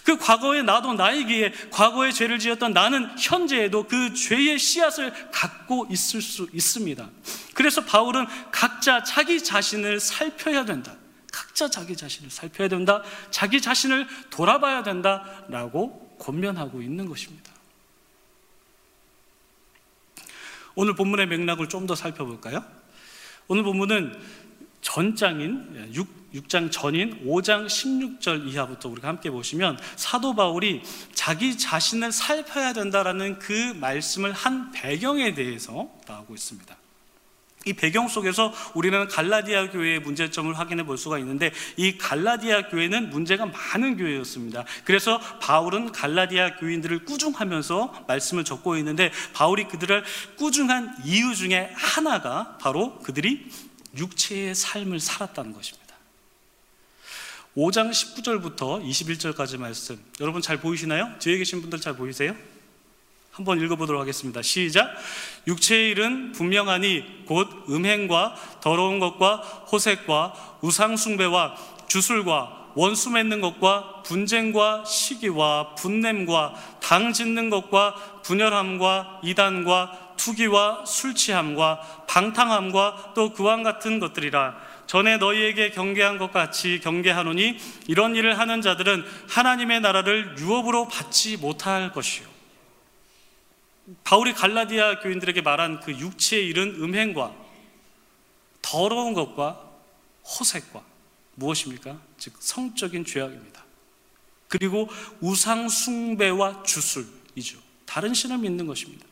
그 0.03 0.15
과거의 0.15 0.63
나도 0.63 0.93
나이기에 0.93 1.51
과거의 1.71 2.13
죄를 2.13 2.37
지었던 2.37 2.71
나는 2.73 3.09
현재에도 3.17 3.87
그 3.87 4.13
죄의 4.13 4.59
씨앗을 4.59 5.31
갖고 5.31 5.87
있을 5.89 6.21
수 6.21 6.47
있습니다. 6.53 7.09
그래서 7.55 7.83
바울은 7.83 8.27
각자 8.51 9.01
자기 9.01 9.43
자신을 9.43 9.99
살펴야 9.99 10.65
된다. 10.65 10.93
각자 11.31 11.67
자기 11.67 11.95
자신을 11.97 12.29
살펴야 12.29 12.67
된다. 12.67 13.01
자기 13.31 13.59
자신을 13.59 14.07
돌아봐야 14.29 14.83
된다라고 14.83 16.15
권면하고 16.19 16.83
있는 16.83 17.07
것입니다. 17.07 17.48
오늘 20.75 20.95
본문의 20.95 21.27
맥락을 21.27 21.67
좀 21.67 21.87
더 21.87 21.95
살펴볼까요? 21.95 22.63
오늘 23.47 23.63
본문은 23.63 24.19
전장인 24.81 25.91
6, 25.93 26.33
6장 26.33 26.71
전인 26.71 27.25
5장 27.25 27.65
16절 27.65 28.47
이하부터 28.47 28.89
우리가 28.89 29.07
함께 29.07 29.31
보시면 29.31 29.79
사도 29.95 30.35
바울이 30.35 30.83
자기 31.13 31.57
자신을 31.57 32.11
살펴야 32.11 32.73
된다라는 32.73 33.39
그 33.39 33.73
말씀을 33.79 34.31
한 34.33 34.71
배경에 34.71 35.33
대해서 35.33 35.89
나오고 36.07 36.35
있습니다. 36.35 36.78
이 37.65 37.73
배경 37.73 38.07
속에서 38.07 38.53
우리는 38.73 39.07
갈라디아 39.07 39.69
교회의 39.69 39.99
문제점을 39.99 40.57
확인해 40.57 40.83
볼 40.83 40.97
수가 40.97 41.19
있는데 41.19 41.51
이 41.75 41.97
갈라디아 41.97 42.69
교회는 42.69 43.09
문제가 43.09 43.45
많은 43.45 43.97
교회였습니다. 43.97 44.63
그래서 44.85 45.19
바울은 45.41 45.91
갈라디아 45.91 46.55
교인들을 46.55 47.03
꾸중하면서 47.03 48.05
말씀을 48.07 48.45
적고 48.45 48.77
있는데 48.77 49.11
바울이 49.33 49.67
그들을 49.67 50.03
꾸중한 50.37 50.99
이유 51.03 51.35
중에 51.35 51.71
하나가 51.75 52.57
바로 52.61 52.97
그들이 52.99 53.49
육체의 53.97 54.55
삶을 54.55 55.01
살았다는 55.01 55.53
것입니다. 55.53 55.95
5장 57.57 57.91
19절부터 57.91 58.85
21절까지 58.87 59.57
말씀. 59.57 59.99
여러분 60.21 60.41
잘 60.41 60.61
보이시나요? 60.61 61.11
뒤에 61.19 61.37
계신 61.37 61.59
분들 61.59 61.81
잘 61.81 61.97
보이세요? 61.97 62.35
한번 63.39 63.61
읽어보도록 63.61 64.01
하겠습니다. 64.01 64.41
시작. 64.41 64.93
육체의 65.47 65.91
일은 65.91 66.33
분명하니 66.33 67.23
곧 67.25 67.47
음행과 67.69 68.35
더러운 68.59 68.99
것과 68.99 69.37
호색과 69.71 70.57
우상숭배와 70.61 71.55
주술과 71.87 72.71
원수 72.75 73.09
맺는 73.09 73.39
것과 73.39 74.03
분쟁과 74.03 74.83
시기와 74.85 75.73
분냄과 75.75 76.53
당 76.81 77.13
짓는 77.13 77.49
것과 77.49 77.95
분열함과 78.23 79.21
이단과 79.23 80.15
투기와 80.17 80.83
술 80.85 81.15
취함과 81.15 82.05
방탕함과 82.07 83.13
또 83.15 83.31
그와 83.31 83.63
같은 83.63 84.01
것들이라 84.01 84.57
전에 84.85 85.15
너희에게 85.15 85.71
경계한 85.71 86.17
것 86.17 86.33
같이 86.33 86.81
경계하노니 86.83 87.57
이런 87.87 88.17
일을 88.17 88.37
하는 88.37 88.61
자들은 88.61 89.05
하나님의 89.29 89.79
나라를 89.79 90.35
유업으로 90.39 90.89
받지 90.89 91.37
못할 91.37 91.93
것이요 91.93 92.38
바울이 94.03 94.33
갈라디아 94.33 94.99
교인들에게 94.99 95.41
말한 95.41 95.79
그 95.81 95.91
육체의 95.91 96.47
일은 96.47 96.75
음행과 96.81 97.35
더러운 98.61 99.13
것과 99.13 99.67
호색과 100.23 100.83
무엇입니까? 101.35 101.99
즉 102.17 102.33
성적인 102.39 103.05
죄악입니다. 103.05 103.63
그리고 104.47 104.89
우상 105.21 105.69
숭배와 105.69 106.63
주술이죠. 106.63 107.59
다른 107.85 108.13
신을 108.13 108.39
믿는 108.39 108.67
것입니다. 108.67 109.05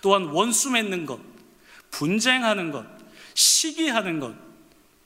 또한 0.00 0.26
원수 0.26 0.70
맺는 0.70 1.06
것, 1.06 1.20
분쟁하는 1.90 2.70
것, 2.70 2.86
시기하는 3.34 4.20
것, 4.20 4.34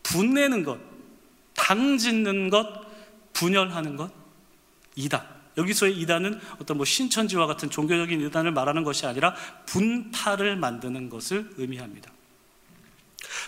분내는 0.02 0.64
것, 0.64 0.78
당 1.54 1.98
짓는 1.98 2.50
것, 2.50 2.66
분열하는 3.32 3.96
것, 3.96 4.12
이다. 4.96 5.39
여기서의 5.60 5.98
이단은 6.00 6.40
어떤 6.60 6.76
뭐 6.76 6.84
신천지와 6.84 7.46
같은 7.46 7.70
종교적인 7.70 8.20
이단을 8.26 8.52
말하는 8.52 8.82
것이 8.82 9.06
아니라 9.06 9.34
분파를 9.66 10.56
만드는 10.56 11.08
것을 11.08 11.50
의미합니다. 11.56 12.10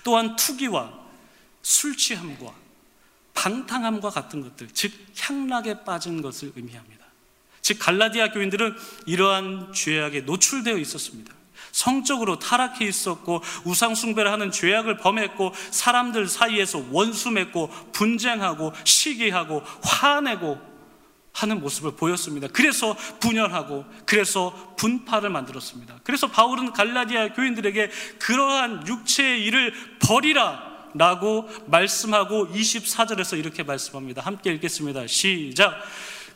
또한 0.04 0.36
투기와 0.36 0.92
술 1.62 1.96
취함과 1.96 2.52
방탕함과 3.34 4.10
같은 4.10 4.42
것들, 4.42 4.68
즉 4.72 4.92
향락에 5.18 5.84
빠진 5.84 6.22
것을 6.22 6.52
의미합니다. 6.54 7.02
즉 7.60 7.78
갈라디아 7.78 8.32
교인들은 8.32 8.74
이러한 9.06 9.72
죄악에 9.72 10.22
노출되어 10.22 10.76
있었습니다. 10.78 11.32
성적으로 11.70 12.38
타락해 12.38 12.84
있었고 12.84 13.42
우상 13.64 13.94
숭배를 13.94 14.30
하는 14.30 14.50
죄악을 14.50 14.98
범했고 14.98 15.54
사람들 15.70 16.28
사이에서 16.28 16.84
원수 16.90 17.30
맺고 17.30 17.68
분쟁하고 17.92 18.72
시기하고 18.84 19.62
화내고 19.82 20.71
하는 21.32 21.60
모습을 21.60 21.92
보였습니다. 21.92 22.48
그래서 22.48 22.94
분열하고 23.20 23.84
그래서 24.04 24.74
분파를 24.76 25.30
만들었습니다. 25.30 26.00
그래서 26.04 26.28
바울은 26.28 26.72
갈라디아 26.72 27.32
교인들에게 27.32 27.90
그러한 28.18 28.86
육체의 28.86 29.44
일을 29.44 29.74
버리라 30.00 30.70
라고 30.94 31.48
말씀하고 31.66 32.48
24절에서 32.48 33.38
이렇게 33.38 33.62
말씀합니다. 33.62 34.22
함께 34.22 34.52
읽겠습니다. 34.52 35.06
시작. 35.06 35.80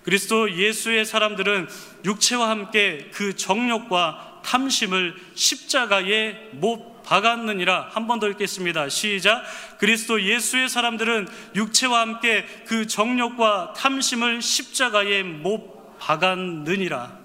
그리스도 0.02 0.56
예수의 0.56 1.04
사람들은 1.04 1.68
육체와 2.04 2.48
함께 2.48 3.10
그 3.12 3.36
정욕과 3.36 4.40
탐심을 4.44 5.16
십자가에 5.34 6.50
못 6.52 6.95
박았느니라 7.06 7.90
한 7.92 8.06
번 8.06 8.20
더 8.20 8.28
읽겠습니다. 8.28 8.88
시작. 8.88 9.42
그리스도 9.78 10.20
예수의 10.22 10.68
사람들은 10.68 11.28
육체와 11.54 12.00
함께 12.00 12.46
그 12.66 12.86
정욕과 12.86 13.74
탐심을 13.76 14.42
십자가에 14.42 15.22
못 15.22 15.98
박았느니라. 15.98 17.18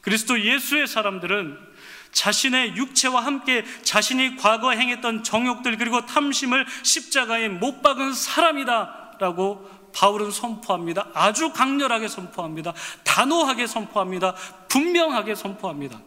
그리스도 0.00 0.40
예수의 0.40 0.86
사람들은 0.86 1.58
자신의 2.12 2.76
육체와 2.76 3.24
함께 3.24 3.64
자신이 3.82 4.36
과거 4.36 4.70
행했던 4.70 5.22
정욕들 5.22 5.76
그리고 5.76 6.06
탐심을 6.06 6.64
십자가에 6.82 7.48
못 7.48 7.82
박은 7.82 8.14
사람이다라고 8.14 9.76
바울은 9.94 10.30
선포합니다. 10.30 11.08
아주 11.14 11.52
강렬하게 11.52 12.08
선포합니다. 12.08 12.72
단호하게 13.04 13.66
선포합니다. 13.66 14.34
분명하게 14.68 15.34
선포합니다. 15.34 16.00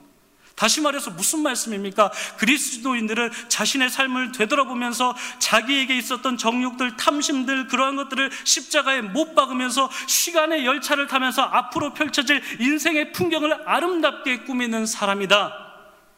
다시 0.60 0.82
말해서 0.82 1.12
무슨 1.12 1.42
말씀입니까? 1.42 2.12
그리스도인들은 2.36 3.32
자신의 3.48 3.90
삶을 3.90 4.34
되돌아보면서 4.34 5.16
자기에게 5.40 5.98
있었던 5.98 6.36
정욕들, 6.36 6.98
탐심들, 6.98 7.68
그러한 7.68 7.96
것들을 7.96 8.30
십자가에 8.44 9.02
못 9.02 9.36
박으면서 9.36 9.90
시간의 10.08 10.66
열차를 10.66 11.08
타면서 11.08 11.44
앞으로 11.44 11.94
펼쳐질 11.94 12.44
인생의 12.60 13.14
풍경을 13.14 13.70
아름답게 13.70 14.40
꾸미는 14.40 14.86
사람이다. 14.86 15.54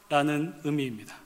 라는 0.09 0.55
의미입니다. 0.63 1.20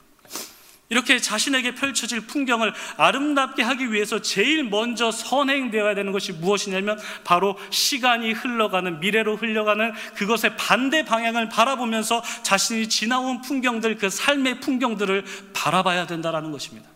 이렇게 0.88 1.18
자신에게 1.18 1.74
펼쳐질 1.74 2.26
풍경을 2.26 2.72
아름답게 2.96 3.62
하기 3.62 3.92
위해서 3.92 4.22
제일 4.22 4.64
먼저 4.64 5.10
선행되어야 5.10 5.94
되는 5.94 6.12
것이 6.12 6.32
무엇이냐면 6.32 6.98
바로 7.24 7.58
시간이 7.70 8.32
흘러가는 8.32 9.00
미래로 9.00 9.36
흘러가는 9.36 9.92
그것의 10.14 10.56
반대 10.56 11.04
방향을 11.04 11.48
바라보면서 11.48 12.22
자신이 12.42 12.88
지나온 12.88 13.40
풍경들 13.40 13.96
그 13.96 14.10
삶의 14.10 14.60
풍경들을 14.60 15.24
바라봐야 15.52 16.06
된다라는 16.06 16.52
것입니다. 16.52 16.95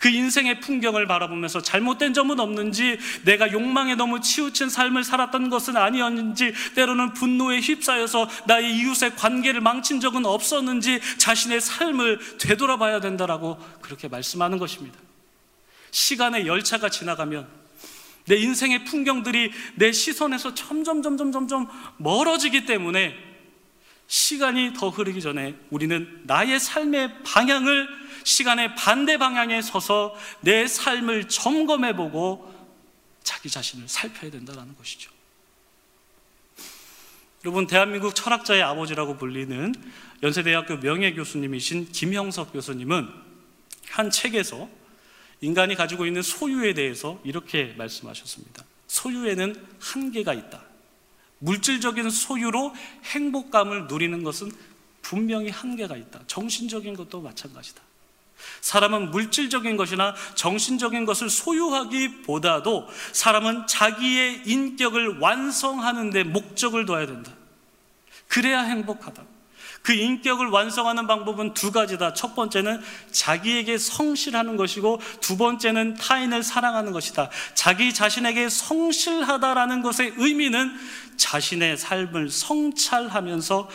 그 0.00 0.08
인생의 0.08 0.60
풍경을 0.60 1.06
바라보면서 1.06 1.60
잘못된 1.60 2.14
점은 2.14 2.40
없는지 2.40 2.98
내가 3.24 3.52
욕망에 3.52 3.94
너무 3.96 4.20
치우친 4.20 4.70
삶을 4.70 5.04
살았던 5.04 5.50
것은 5.50 5.76
아니었는지 5.76 6.54
때로는 6.74 7.12
분노에 7.12 7.60
휩싸여서 7.60 8.28
나의 8.46 8.78
이웃의 8.78 9.14
관계를 9.16 9.60
망친 9.60 10.00
적은 10.00 10.24
없었는지 10.24 11.00
자신의 11.18 11.60
삶을 11.60 12.38
되돌아봐야 12.38 13.00
된다라고 13.00 13.58
그렇게 13.82 14.08
말씀하는 14.08 14.58
것입니다. 14.58 14.98
시간의 15.90 16.46
열차가 16.46 16.88
지나가면 16.88 17.46
내 18.24 18.36
인생의 18.36 18.86
풍경들이 18.86 19.52
내 19.74 19.92
시선에서 19.92 20.54
점점 20.54 21.02
점점 21.02 21.30
점점 21.30 21.68
멀어지기 21.98 22.64
때문에 22.64 23.29
시간이 24.10 24.72
더 24.74 24.88
흐르기 24.88 25.22
전에 25.22 25.54
우리는 25.70 26.22
나의 26.24 26.58
삶의 26.58 27.22
방향을 27.22 27.88
시간의 28.24 28.74
반대 28.74 29.18
방향에 29.18 29.62
서서 29.62 30.16
내 30.40 30.66
삶을 30.66 31.28
점검해 31.28 31.94
보고 31.94 32.52
자기 33.22 33.48
자신을 33.48 33.88
살펴야 33.88 34.32
된다는 34.32 34.76
것이죠. 34.76 35.12
여러분, 37.44 37.68
대한민국 37.68 38.16
철학자의 38.16 38.62
아버지라고 38.62 39.16
불리는 39.16 39.72
연세대학교 40.24 40.78
명예교수님이신 40.78 41.92
김형석 41.92 42.52
교수님은 42.52 43.08
한 43.90 44.10
책에서 44.10 44.68
인간이 45.40 45.76
가지고 45.76 46.04
있는 46.04 46.20
소유에 46.20 46.74
대해서 46.74 47.20
이렇게 47.22 47.74
말씀하셨습니다. 47.78 48.64
소유에는 48.88 49.54
한계가 49.78 50.34
있다. 50.34 50.69
물질적인 51.40 52.08
소유로 52.10 52.74
행복감을 53.04 53.86
누리는 53.86 54.22
것은 54.22 54.50
분명히 55.02 55.50
한계가 55.50 55.96
있다. 55.96 56.20
정신적인 56.26 56.94
것도 56.96 57.20
마찬가지다. 57.20 57.82
사람은 58.60 59.10
물질적인 59.10 59.76
것이나 59.76 60.14
정신적인 60.34 61.04
것을 61.04 61.28
소유하기보다도 61.28 62.88
사람은 63.12 63.66
자기의 63.66 64.42
인격을 64.46 65.18
완성하는 65.18 66.10
데 66.10 66.24
목적을 66.24 66.86
둬야 66.86 67.06
된다. 67.06 67.32
그래야 68.28 68.62
행복하다. 68.62 69.22
그 69.82 69.92
인격을 69.92 70.48
완성하는 70.48 71.06
방법은 71.06 71.54
두 71.54 71.72
가지다. 71.72 72.12
첫 72.12 72.34
번째는 72.34 72.80
자기에게 73.10 73.78
성실하는 73.78 74.56
것이고 74.56 75.00
두 75.20 75.36
번째는 75.36 75.94
타인을 75.94 76.42
사랑하는 76.42 76.92
것이다. 76.92 77.30
자기 77.54 77.94
자신에게 77.94 78.48
성실하다라는 78.48 79.82
것의 79.82 80.14
의미는 80.16 80.72
자신의 81.16 81.76
삶을 81.76 82.30
성찰하면서 82.30 83.68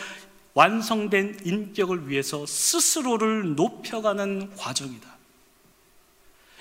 완성된 0.54 1.40
인격을 1.44 2.08
위해서 2.08 2.46
스스로를 2.46 3.54
높여가는 3.56 4.56
과정이다. 4.56 5.16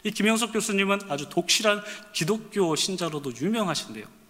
이 0.04 0.12
김영석 0.12 0.54
교수님은 0.54 1.02
아주 1.10 1.30
독실한 1.30 1.82
기독교 2.14 2.76
신자로도 2.76 3.34
유명하신데요. 3.38 4.25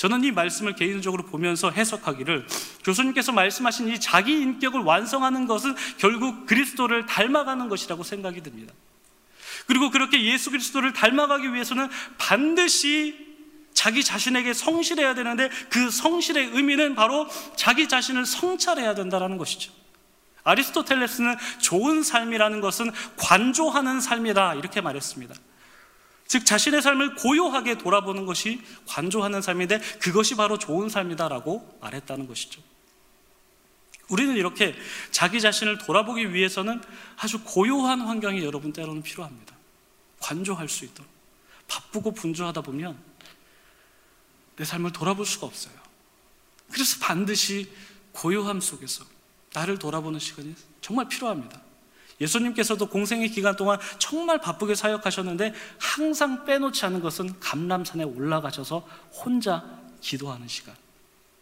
저는 0.00 0.24
이 0.24 0.30
말씀을 0.30 0.76
개인적으로 0.76 1.26
보면서 1.26 1.70
해석하기를 1.70 2.46
교수님께서 2.84 3.32
말씀하신 3.32 3.88
이 3.88 4.00
자기 4.00 4.32
인격을 4.32 4.80
완성하는 4.80 5.46
것은 5.46 5.74
결국 5.98 6.46
그리스도를 6.46 7.04
닮아가는 7.04 7.68
것이라고 7.68 8.02
생각이 8.02 8.42
듭니다. 8.42 8.72
그리고 9.66 9.90
그렇게 9.90 10.24
예수 10.24 10.50
그리스도를 10.50 10.94
닮아가기 10.94 11.52
위해서는 11.52 11.90
반드시 12.16 13.14
자기 13.74 14.02
자신에게 14.02 14.54
성실해야 14.54 15.14
되는데 15.14 15.50
그 15.68 15.90
성실의 15.90 16.52
의미는 16.54 16.94
바로 16.94 17.28
자기 17.54 17.86
자신을 17.86 18.24
성찰해야 18.24 18.94
된다는 18.94 19.36
것이죠. 19.36 19.70
아리스토텔레스는 20.44 21.36
좋은 21.58 22.02
삶이라는 22.02 22.62
것은 22.62 22.90
관조하는 23.18 24.00
삶이다 24.00 24.54
이렇게 24.54 24.80
말했습니다. 24.80 25.34
즉 26.30 26.46
자신의 26.46 26.80
삶을 26.80 27.16
고요하게 27.16 27.78
돌아보는 27.78 28.24
것이 28.24 28.62
관조하는 28.86 29.42
삶인데 29.42 29.80
그것이 29.98 30.36
바로 30.36 30.58
좋은 30.58 30.88
삶이다라고 30.88 31.78
말했다는 31.80 32.28
것이죠. 32.28 32.62
우리는 34.08 34.36
이렇게 34.36 34.76
자기 35.10 35.40
자신을 35.40 35.78
돌아보기 35.78 36.32
위해서는 36.32 36.80
아주 37.16 37.42
고요한 37.42 38.02
환경이 38.02 38.44
여러분 38.44 38.72
때로는 38.72 39.02
필요합니다. 39.02 39.56
관조할 40.20 40.68
수 40.68 40.84
있도록 40.84 41.10
바쁘고 41.66 42.12
분주하다 42.12 42.60
보면 42.60 42.96
내 44.54 44.64
삶을 44.64 44.92
돌아볼 44.92 45.26
수가 45.26 45.48
없어요. 45.48 45.74
그래서 46.70 46.98
반드시 47.00 47.68
고요함 48.12 48.60
속에서 48.60 49.04
나를 49.52 49.80
돌아보는 49.80 50.20
시간이 50.20 50.54
정말 50.80 51.08
필요합니다. 51.08 51.60
예수님께서도 52.20 52.86
공생의 52.88 53.30
기간 53.30 53.56
동안 53.56 53.78
정말 53.98 54.40
바쁘게 54.40 54.74
사역하셨는데 54.74 55.54
항상 55.78 56.44
빼놓지 56.44 56.84
않은 56.86 57.00
것은 57.00 57.40
감람산에 57.40 58.04
올라가셔서 58.04 58.86
혼자 59.12 59.64
기도하는 60.00 60.48
시간 60.48 60.74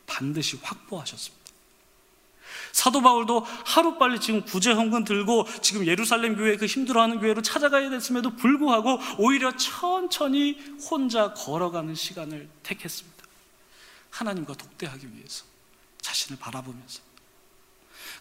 반드시 0.06 0.58
확보하셨습니다. 0.62 1.38
사도 2.72 3.00
바울도 3.00 3.40
하루빨리 3.40 4.20
지금 4.20 4.44
구제 4.44 4.72
헌금 4.72 5.04
들고 5.04 5.46
지금 5.62 5.86
예루살렘 5.86 6.36
교회 6.36 6.56
그 6.56 6.66
힘들어하는 6.66 7.20
교회로 7.20 7.42
찾아가야 7.42 7.90
됐음에도 7.90 8.36
불구하고 8.36 8.98
오히려 9.18 9.56
천천히 9.56 10.58
혼자 10.90 11.32
걸어가는 11.34 11.94
시간을 11.94 12.48
택했습니다. 12.62 13.18
하나님과 14.10 14.54
독대하기 14.54 15.14
위해서 15.14 15.44
자신을 16.00 16.38
바라보면서 16.38 17.07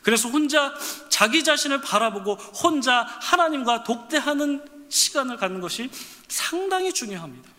그래서 0.08 0.30
혼자 0.30 0.74
자기 1.10 1.44
자신을 1.44 1.82
바라보고 1.82 2.36
혼자 2.36 3.02
하나님과 3.02 3.84
독대하는 3.84 4.66
시간을 4.88 5.36
갖는 5.36 5.60
것이 5.60 5.90
상당히 6.30 6.94
중요합니다. 6.94 7.50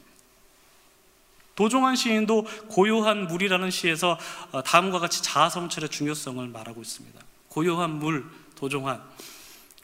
도종환 1.54 1.94
시인도 1.94 2.44
고요한 2.68 3.26
물이라는 3.26 3.70
시에서 3.70 4.18
어, 4.50 4.62
다음과 4.62 4.98
같이 4.98 5.22
자아성찰의 5.22 5.90
중요성을 5.90 6.48
말하고 6.48 6.80
있습니다. 6.80 7.20
고요한 7.48 7.98
물, 7.98 8.24
도종환. 8.54 9.02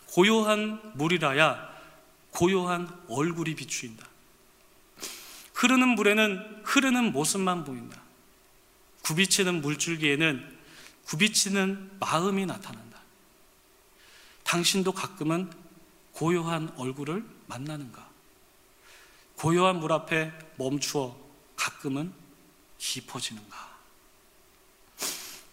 고요한 0.07 0.81
물이라야 0.94 1.68
고요한 2.31 2.88
얼굴이 3.11 3.57
비추인다. 3.57 4.07
흐르는 5.53 5.88
물에는 5.88 6.62
흐르는 6.64 7.12
모습만 7.12 7.64
보인다. 7.64 8.00
굽이치는 9.03 9.61
물줄기에는 9.61 10.54
굽이치는 11.07 11.99
마음이 12.01 12.47
나타난다. 12.47 12.99
당신도 14.45 14.93
가끔은 14.93 15.51
고요한 16.12 16.73
얼굴을 16.77 17.25
만나는가? 17.47 18.09
고요한 19.37 19.81
물 19.81 19.93
앞에 19.93 20.33
멈추어 20.57 21.17
가끔은 21.57 22.12
깊어지는가? 22.79 23.75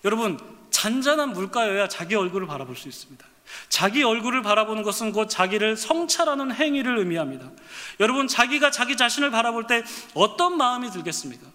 여러분, 0.04 0.40
잔잔한 0.72 1.34
물가여야 1.34 1.88
자기 1.88 2.16
얼굴을 2.16 2.48
바라볼 2.48 2.76
수 2.76 2.88
있습니다. 2.88 3.26
자기 3.70 4.04
얼굴을 4.04 4.42
바라보는 4.42 4.84
것은 4.84 5.12
곧 5.12 5.30
자기를 5.30 5.76
성찰하는 5.78 6.54
행위를 6.54 6.98
의미합니다. 7.00 7.52
여러분, 8.00 8.28
자기가 8.28 8.72
자기 8.72 8.98
자신을 8.98 9.32
바라볼 9.32 9.68
때 9.68 9.84
어떤 10.14 10.58
마음이 10.58 10.90
들겠습니까? 10.92 11.48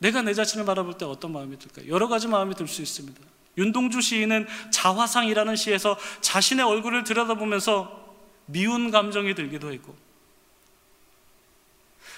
내가 0.00 0.22
내 0.22 0.34
자신을 0.34 0.64
바라볼 0.64 0.96
때 0.98 1.04
어떤 1.04 1.32
마음이 1.32 1.58
들까요? 1.58 1.88
여러 1.88 2.08
가지 2.08 2.26
마음이 2.26 2.54
들 2.54 2.66
수 2.66 2.82
있습니다. 2.82 3.20
윤동주 3.58 4.00
시인은 4.00 4.46
자화상이라는 4.70 5.56
시에서 5.56 5.98
자신의 6.22 6.64
얼굴을 6.64 7.04
들여다보면서 7.04 8.14
미운 8.46 8.90
감정이 8.90 9.34
들기도 9.34 9.72
했고, 9.72 9.94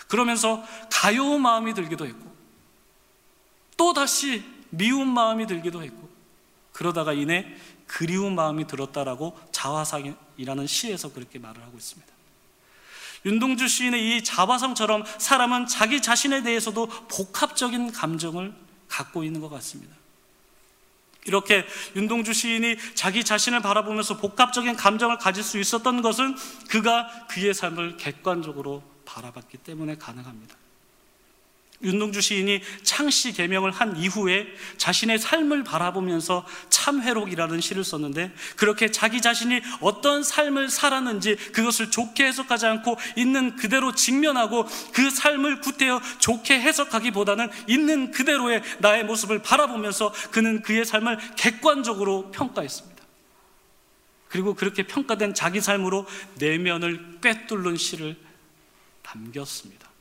그러면서 0.08 0.62
가여운 0.90 1.42
마음이 1.42 1.74
들기도 1.74 2.06
했고, 2.06 2.32
또 3.76 3.92
다시 3.92 4.44
미운 4.70 5.08
마음이 5.08 5.46
들기도 5.46 5.82
했고, 5.82 6.08
그러다가 6.72 7.12
이내 7.12 7.46
그리운 7.86 8.34
마음이 8.34 8.66
들었다라고 8.66 9.38
자화상이라는 9.50 10.66
시에서 10.66 11.12
그렇게 11.12 11.38
말을 11.38 11.62
하고 11.62 11.76
있습니다. 11.76 12.12
윤동주 13.24 13.68
시인의 13.68 14.16
이 14.16 14.24
자화상처럼 14.24 15.04
사람은 15.18 15.66
자기 15.66 16.02
자신에 16.02 16.42
대해서도 16.42 16.86
복합적인 17.08 17.92
감정을 17.92 18.52
갖고 18.88 19.24
있는 19.24 19.40
것 19.40 19.48
같습니다. 19.48 19.94
이렇게 21.24 21.64
윤동주 21.94 22.32
시인이 22.32 22.76
자기 22.94 23.24
자신을 23.24 23.60
바라보면서 23.60 24.16
복합적인 24.16 24.76
감정을 24.76 25.18
가질 25.18 25.44
수 25.44 25.58
있었던 25.58 26.02
것은 26.02 26.36
그가 26.68 27.26
그의 27.28 27.54
삶을 27.54 27.96
객관적으로 27.96 28.82
바라봤기 29.04 29.58
때문에 29.58 29.96
가능합니다. 29.98 30.61
윤동주 31.82 32.20
시인이 32.20 32.62
창씨 32.82 33.32
개명을 33.32 33.70
한 33.70 33.96
이후에 33.96 34.46
자신의 34.76 35.18
삶을 35.18 35.64
바라보면서 35.64 36.46
참회록이라는 36.68 37.60
시를 37.60 37.84
썼는데 37.84 38.32
그렇게 38.56 38.90
자기 38.90 39.20
자신이 39.20 39.60
어떤 39.80 40.22
삶을 40.22 40.68
살았는지 40.68 41.36
그것을 41.52 41.90
좋게 41.90 42.24
해석하지 42.24 42.66
않고 42.66 42.96
있는 43.16 43.56
그대로 43.56 43.94
직면하고 43.94 44.66
그 44.92 45.10
삶을 45.10 45.60
구태여 45.60 46.00
좋게 46.18 46.60
해석하기보다는 46.60 47.48
있는 47.66 48.10
그대로의 48.10 48.62
나의 48.78 49.04
모습을 49.04 49.42
바라보면서 49.42 50.12
그는 50.30 50.62
그의 50.62 50.84
삶을 50.84 51.18
객관적으로 51.36 52.30
평가했습니다. 52.30 52.92
그리고 54.28 54.54
그렇게 54.54 54.86
평가된 54.86 55.34
자기 55.34 55.60
삶으로 55.60 56.06
내면을 56.36 57.18
꿰뚫는 57.20 57.76
시를 57.76 58.16
남겼습니다. 59.02 59.91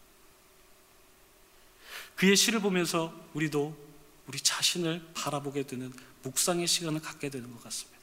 그의 2.22 2.36
시를 2.36 2.60
보면서 2.60 3.12
우리도 3.34 3.76
우리 4.28 4.40
자신을 4.40 5.02
바라보게 5.16 5.64
되는 5.64 5.92
묵상의 6.22 6.68
시간을 6.68 7.02
갖게 7.02 7.32
되는 7.32 7.52
것 7.52 7.64
같습니다. 7.64 8.00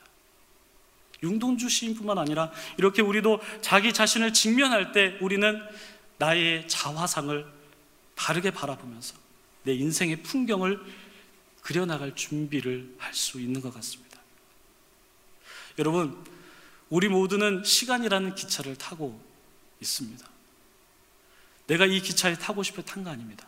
융동주 1.22 1.68
시인뿐만 1.68 2.18
아니라 2.18 2.50
이렇게 2.78 3.00
우리도 3.00 3.40
자기 3.62 3.92
자신을 3.92 4.32
직면할 4.32 4.90
때 4.90 5.16
우리는 5.20 5.62
나의 6.18 6.66
자화상을 6.66 7.46
바르게 8.16 8.50
바라보면서 8.50 9.14
내 9.62 9.74
인생의 9.74 10.24
풍경을 10.24 10.80
그려나갈 11.60 12.16
준비를 12.16 12.96
할 12.98 13.14
수 13.14 13.40
있는 13.40 13.60
것 13.60 13.72
같습니다. 13.72 14.18
여러분, 15.78 16.24
우리 16.90 17.08
모두는 17.08 17.62
시간이라는 17.62 18.34
기차를 18.34 18.74
타고 18.74 19.22
있습니다. 19.80 20.28
내가 21.68 21.86
이 21.86 22.00
기차에 22.00 22.34
타고 22.34 22.64
싶어 22.64 22.82
탄 22.82 23.04
거 23.04 23.10
아닙니다. 23.10 23.47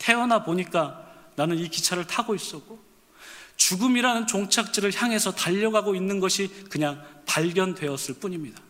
태어나 0.00 0.42
보니까 0.42 1.06
나는 1.36 1.58
이 1.58 1.68
기차를 1.68 2.06
타고 2.06 2.34
있었고 2.34 2.82
죽음이라는 3.56 4.26
종착지를 4.26 4.92
향해서 4.94 5.32
달려가고 5.32 5.94
있는 5.94 6.18
것이 6.18 6.48
그냥 6.70 7.06
발견되었을 7.26 8.14
뿐입니다. 8.14 8.60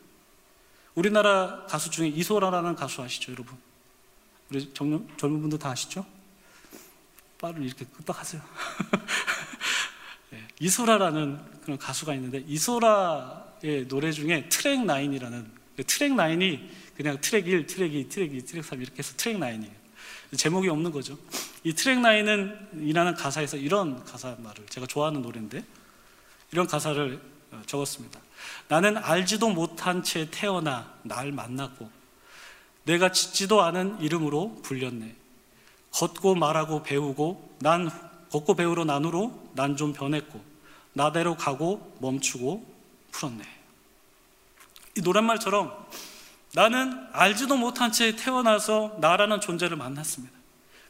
우리나라 0.94 1.64
가수 1.66 1.90
중에 1.90 2.08
이소라라는 2.08 2.74
가수 2.74 3.00
아시죠, 3.00 3.30
여러분? 3.32 3.56
우리 4.50 4.74
젊은, 4.74 5.08
젊은 5.16 5.40
분들 5.40 5.60
다 5.60 5.70
아시죠? 5.70 6.04
빠를 7.38 7.62
이렇게 7.62 7.84
끄떡하세요. 7.84 8.42
네, 10.30 10.48
이소라라는 10.58 11.40
그런 11.62 11.78
가수가 11.78 12.12
있는데 12.14 12.44
이소라의 12.46 13.86
노래 13.86 14.10
중에 14.10 14.48
track 14.48 14.84
nine이라는 14.84 15.50
그 15.76 15.84
track 15.84 16.14
nine이 16.14 16.68
그냥 16.96 17.18
트랙 17.20 17.46
1, 17.46 17.66
트랙 17.66 17.94
2, 17.94 18.08
트랙 18.08 18.34
2, 18.34 18.44
트랙 18.44 18.64
3 18.64 18.82
이렇게 18.82 18.98
해서 18.98 19.14
track 19.16 19.38
nine이에요. 19.38 19.79
제목이 20.36 20.68
없는 20.68 20.92
거죠. 20.92 21.18
이 21.64 21.74
track 21.74 22.00
nine은 22.00 22.68
이라는 22.80 23.14
가사에서 23.14 23.56
이런 23.56 24.04
가사 24.04 24.36
말을 24.38 24.66
제가 24.68 24.86
좋아하는 24.86 25.22
노래인데 25.22 25.64
이런 26.52 26.66
가사를 26.66 27.20
어, 27.52 27.62
적었습니다. 27.66 28.20
나는 28.68 28.96
알지도 28.96 29.50
못한 29.50 30.02
채 30.02 30.28
태어나 30.30 30.94
날 31.02 31.32
만났고 31.32 31.90
내가 32.84 33.12
짓지도 33.12 33.62
않은 33.62 34.00
이름으로 34.00 34.60
불렸네. 34.62 35.16
걷고 35.92 36.36
말하고 36.36 36.82
배우고 36.82 37.56
난 37.58 37.90
걷고 38.30 38.54
배우고 38.54 38.84
난 38.84 39.12
후로 39.12 39.50
난 39.54 39.76
좀 39.76 39.92
변했고 39.92 40.40
나대로 40.92 41.36
가고 41.36 41.96
멈추고 42.00 42.64
풀었네. 43.12 43.42
이 44.96 45.00
노랫말처럼 45.02 45.86
나는 46.54 47.06
알지도 47.12 47.56
못한 47.56 47.92
채 47.92 48.16
태어나서 48.16 48.96
나라는 49.00 49.40
존재를 49.40 49.76
만났습니다. 49.76 50.34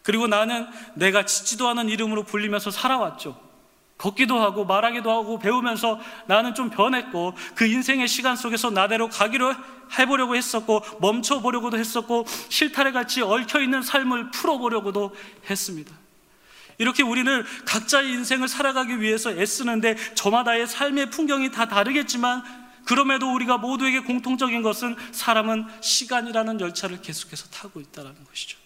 그리고 0.03 0.27
나는 0.27 0.67
내가 0.95 1.27
짓지도 1.27 1.69
않은 1.69 1.89
이름으로 1.89 2.25
불리면서 2.25 2.71
살아왔죠. 2.71 3.51
걷기도 3.99 4.41
하고 4.41 4.65
말하기도 4.65 5.11
하고 5.11 5.39
배우면서 5.39 6.01
나는 6.27 6.55
좀 6.55 6.71
변했고 6.71 7.35
그 7.55 7.67
인생의 7.67 8.09
시간 8.09 8.35
속에서 8.35 8.71
나대로 8.71 9.11
가기로 9.11 9.55
해보려고 9.99 10.37
했었고 10.37 10.83
멈춰보려고도 11.01 11.77
했었고 11.77 12.25
실타래 12.49 12.93
같이 12.93 13.21
얽혀있는 13.21 13.83
삶을 13.83 14.31
풀어보려고도 14.31 15.15
했습니다. 15.51 15.93
이렇게 16.79 17.03
우리는 17.03 17.45
각자의 17.67 18.09
인생을 18.09 18.49
살아가기 18.49 19.03
위해서 19.03 19.31
애쓰는데 19.33 19.97
저마다의 20.15 20.67
삶의 20.67 21.11
풍경이 21.11 21.53
다 21.53 21.69
다르겠지만 21.69 22.43
그럼에도 22.85 23.33
우리가 23.33 23.59
모두에게 23.59 24.01
공통적인 24.01 24.63
것은 24.63 24.97
사람은 25.13 25.67
시간이라는 25.81 26.61
열차를 26.61 27.03
계속해서 27.03 27.49
타고 27.51 27.81
있다는 27.81 28.15
것이죠. 28.25 28.59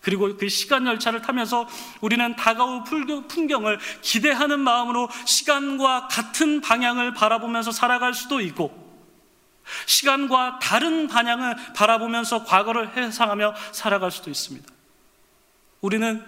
그리고 0.00 0.36
그 0.36 0.48
시간 0.48 0.86
열차를 0.86 1.22
타면서 1.22 1.68
우리는 2.00 2.34
다가올 2.34 2.82
풍경을 3.28 3.78
기대하는 4.02 4.58
마음으로 4.60 5.08
시간과 5.24 6.08
같은 6.08 6.60
방향을 6.60 7.14
바라보면서 7.14 7.70
살아갈 7.70 8.12
수도 8.12 8.40
있고, 8.40 8.82
시간과 9.86 10.58
다른 10.60 11.06
방향을 11.06 11.56
바라보면서 11.74 12.44
과거를 12.44 12.96
회상하며 12.96 13.54
살아갈 13.70 14.10
수도 14.10 14.28
있습니다. 14.28 14.68
우리는 15.80 16.24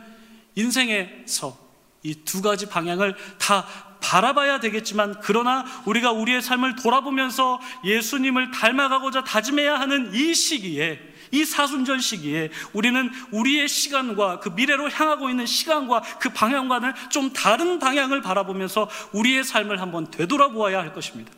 인생에서 0.54 1.64
이 2.04 2.14
두 2.24 2.42
가지 2.42 2.66
방향을 2.66 3.16
다 3.38 3.66
바라봐야 4.04 4.60
되겠지만 4.60 5.16
그러나 5.22 5.64
우리가 5.86 6.12
우리의 6.12 6.42
삶을 6.42 6.76
돌아보면서 6.76 7.58
예수님을 7.84 8.50
닮아가고자 8.50 9.24
다짐해야 9.24 9.80
하는 9.80 10.14
이 10.14 10.34
시기에 10.34 11.00
이 11.30 11.44
사순절 11.44 12.00
시기에 12.00 12.50
우리는 12.74 13.10
우리의 13.32 13.66
시간과 13.66 14.40
그 14.40 14.50
미래로 14.50 14.90
향하고 14.90 15.30
있는 15.30 15.46
시간과 15.46 16.02
그 16.20 16.28
방향과는 16.28 16.92
좀 17.08 17.32
다른 17.32 17.78
방향을 17.78 18.20
바라보면서 18.20 18.90
우리의 19.12 19.42
삶을 19.42 19.80
한번 19.80 20.10
되돌아보아야 20.10 20.78
할 20.78 20.92
것입니다. 20.92 21.32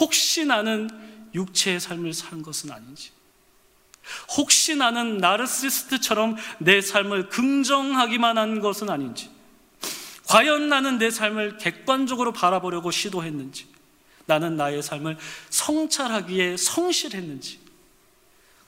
혹시 0.00 0.44
나는 0.44 0.90
육체의 1.34 1.78
삶을 1.78 2.12
사는 2.12 2.42
것은 2.42 2.72
아닌지 2.72 3.12
혹시 4.36 4.74
나는 4.74 5.18
나르시스트처럼 5.18 6.36
내 6.58 6.80
삶을 6.80 7.28
긍정하기만 7.28 8.36
한 8.36 8.60
것은 8.60 8.90
아닌지 8.90 9.37
과연 10.28 10.68
나는 10.68 10.98
내 10.98 11.10
삶을 11.10 11.56
객관적으로 11.56 12.32
바라보려고 12.32 12.90
시도했는지, 12.90 13.66
나는 14.26 14.56
나의 14.56 14.82
삶을 14.82 15.16
성찰하기에 15.48 16.58
성실했는지, 16.58 17.60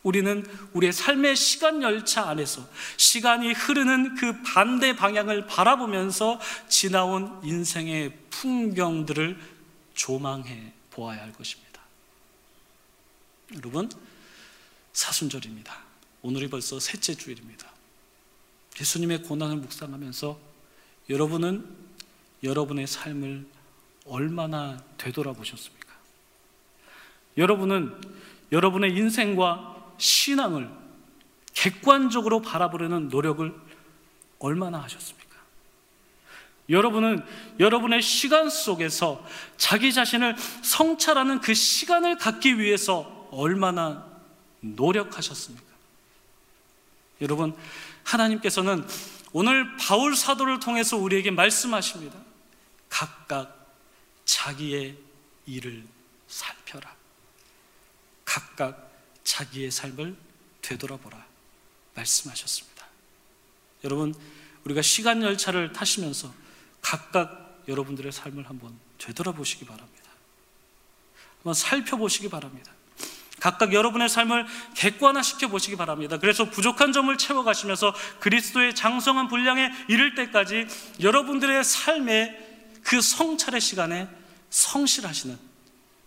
우리는 0.03 0.47
우리의 0.73 0.95
삶의 0.95 1.37
시간 1.37 1.83
열차 1.83 2.27
안에서 2.27 2.67
시간이 2.97 3.53
흐르는 3.53 4.15
그 4.15 4.43
반대 4.43 4.97
방향을 4.97 5.47
바라보면서 5.47 6.41
지나온 6.71 7.39
인생의 7.45 8.17
풍경들을 8.31 9.39
조망해 9.93 10.73
보아야 10.91 11.21
할 11.21 11.33
것입니다. 11.35 11.83
여러분, 13.57 13.91
사순절입니다. 14.95 15.77
오늘이 16.23 16.49
벌써 16.49 16.81
셋째 16.81 17.15
주일입니다. 17.15 17.71
예수님의 18.81 19.25
고난을 19.25 19.57
묵상하면서 19.57 20.50
여러분은 21.11 21.67
여러분의 22.45 22.87
삶을 22.87 23.45
얼마나 24.07 24.79
되돌아보셨습니까? 24.97 25.91
여러분은 27.37 28.01
여러분의 28.53 28.97
인생과 28.97 29.95
신앙을 29.99 30.71
객관적으로 31.53 32.41
바라보려는 32.41 33.09
노력을 33.09 33.53
얼마나 34.39 34.79
하셨습니까? 34.85 35.21
여러분은 36.69 37.25
여러분의 37.59 38.01
시간 38.01 38.49
속에서 38.49 39.27
자기 39.57 39.93
자신을 39.93 40.37
성찰하는 40.63 41.41
그 41.41 41.55
시간을 41.55 42.19
갖기 42.19 42.59
위해서 42.61 43.29
얼마나 43.33 44.07
노력하셨습니까? 44.61 45.67
여러분, 47.21 47.55
하나님께서는 48.05 48.87
오늘 49.33 49.77
바울 49.77 50.17
사도를 50.17 50.61
통해서 50.61 50.97
우리에게 50.97 51.31
말씀하십니다. 51.31 52.19
각각 52.89 53.75
자기의 54.25 54.97
일을 55.47 55.87
살펴라. 56.27 56.95
각각 58.25 58.91
자기의 59.25 59.71
삶을 59.71 60.17
되돌아보라 60.63 61.27
말씀하셨습니다. 61.95 62.87
여러분, 63.85 64.15
우리가 64.65 64.83
시간 64.83 65.23
열차를 65.23 65.73
타시면서 65.73 66.33
각각 66.81 67.63
여러분들의 67.69 68.11
삶을 68.13 68.49
한번 68.49 68.79
되돌아보시기 68.99 69.65
바랍니다. 69.65 70.11
한번 71.37 71.55
살펴보시기 71.55 72.29
바랍니다. 72.29 72.73
각각 73.41 73.73
여러분의 73.73 74.09
삶을 74.09 74.47
객관화시켜 74.77 75.49
보시기 75.49 75.77
바랍니다. 75.77 76.19
그래서 76.19 76.45
부족한 76.45 76.93
점을 76.93 77.17
채워가시면서 77.17 77.95
그리스도의 78.21 78.75
장성한 78.75 79.29
분량에 79.29 79.73
이를 79.89 80.15
때까지 80.15 80.67
여러분들의 81.01 81.65
삶의 81.65 82.49
그 82.85 83.01
성찰의 83.01 83.61
시간에 83.61 84.09
성실하시는 84.51 85.51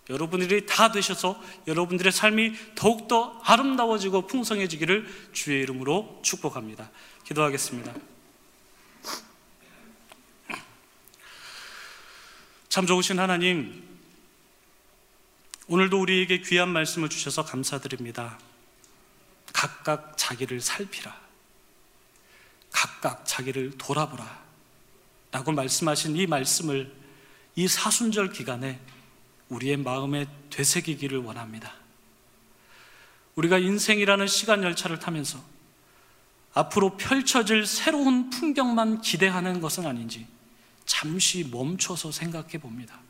여러분들이 0.10 0.66
다 0.66 0.92
되셔서 0.92 1.42
여러분들의 1.66 2.12
삶이 2.12 2.54
더욱더 2.76 3.40
아름다워지고 3.44 4.28
풍성해지기를 4.28 5.30
주의 5.32 5.62
이름으로 5.64 6.20
축복합니다. 6.24 6.90
기도하겠습니다. 7.24 7.94
참 12.68 12.86
좋으신 12.86 13.20
하나님, 13.20 13.93
오늘도 15.68 16.02
우리에게 16.02 16.42
귀한 16.42 16.70
말씀을 16.70 17.10
주셔서 17.10 17.46
감사드립니다. 17.46 18.38
각각 19.54 20.18
자기를 20.18 20.60
살피라. 20.60 21.16
각각 22.72 23.26
자기를 23.26 23.78
돌아보라. 23.78 24.44
라고 25.32 25.52
말씀하신 25.52 26.18
이 26.18 26.28
말씀을 26.28 26.94
이 27.56 27.68
사순절 27.68 28.32
기간에 28.32 28.80
우리의 29.50 29.78
마음에 29.78 30.28
되새기기를 30.50 31.20
원합니다. 31.20 31.74
우리가 33.36 33.58
인생이라는 33.58 34.28
시간 34.28 34.64
열차를 34.64 35.00
타면서 35.00 35.42
앞으로 36.54 36.98
펼쳐질 36.98 37.66
새로운 37.66 38.30
풍경만 38.30 39.02
기대하는 39.02 39.60
것은 39.60 39.88
아닌지 39.88 40.28
잠시 40.86 41.48
멈춰서 41.52 42.12
생각해 42.12 42.60
봅니다. 42.60 43.03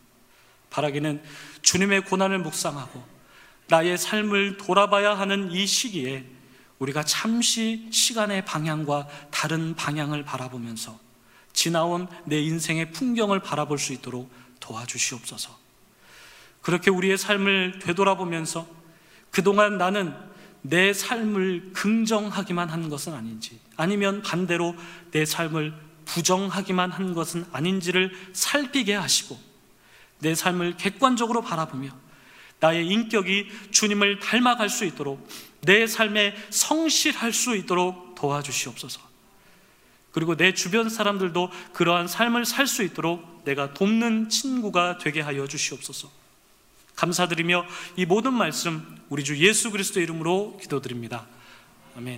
바라기는 0.73 1.21
주님의 1.61 2.05
고난을 2.05 2.39
묵상하고 2.39 3.03
나의 3.67 3.97
삶을 3.97 4.57
돌아봐야 4.57 5.17
하는 5.17 5.51
이 5.51 5.65
시기에 5.67 6.25
우리가 6.79 7.03
잠시 7.03 7.87
시간의 7.91 8.43
방향과 8.45 9.07
다른 9.29 9.75
방향을 9.75 10.23
바라보면서 10.25 10.99
지나온 11.53 12.07
내 12.25 12.41
인생의 12.41 12.91
풍경을 12.91 13.39
바라볼 13.39 13.77
수 13.77 13.93
있도록 13.93 14.31
도와주시옵소서. 14.59 15.55
그렇게 16.61 16.89
우리의 16.89 17.17
삶을 17.17 17.79
되돌아보면서 17.79 18.67
그동안 19.29 19.77
나는 19.77 20.15
내 20.61 20.91
삶을 20.91 21.71
긍정하기만 21.73 22.69
한 22.69 22.89
것은 22.89 23.13
아닌지 23.13 23.59
아니면 23.75 24.23
반대로 24.23 24.75
내 25.11 25.25
삶을 25.25 25.73
부정하기만 26.05 26.91
한 26.91 27.13
것은 27.13 27.45
아닌지를 27.51 28.11
살피게 28.33 28.95
하시고 28.95 29.52
내 30.23 30.33
삶을 30.33 30.77
객관적으로 30.77 31.43
바라보며 31.43 31.89
나의 32.59 32.87
인격이 32.87 33.49
주님을 33.69 34.19
닮아갈 34.19 34.69
수 34.69 34.85
있도록 34.85 35.27
내 35.61 35.85
삶에 35.85 36.35
성실할 36.49 37.31
수 37.31 37.55
있도록 37.55 38.15
도와주시옵소서. 38.15 39.01
그리고 40.11 40.35
내 40.35 40.53
주변 40.53 40.89
사람들도 40.89 41.51
그러한 41.73 42.07
삶을 42.07 42.45
살 42.45 42.67
수 42.67 42.83
있도록 42.83 43.43
내가 43.45 43.73
돕는 43.73 44.29
친구가 44.29 44.97
되게 44.99 45.21
하여 45.21 45.47
주시옵소서. 45.47 46.09
감사드리며 46.95 47.65
이 47.97 48.05
모든 48.05 48.33
말씀 48.33 48.97
우리 49.09 49.23
주 49.23 49.37
예수 49.37 49.71
그리스도 49.71 49.99
이름으로 49.99 50.57
기도드립니다. 50.61 51.25
아멘. 51.97 52.11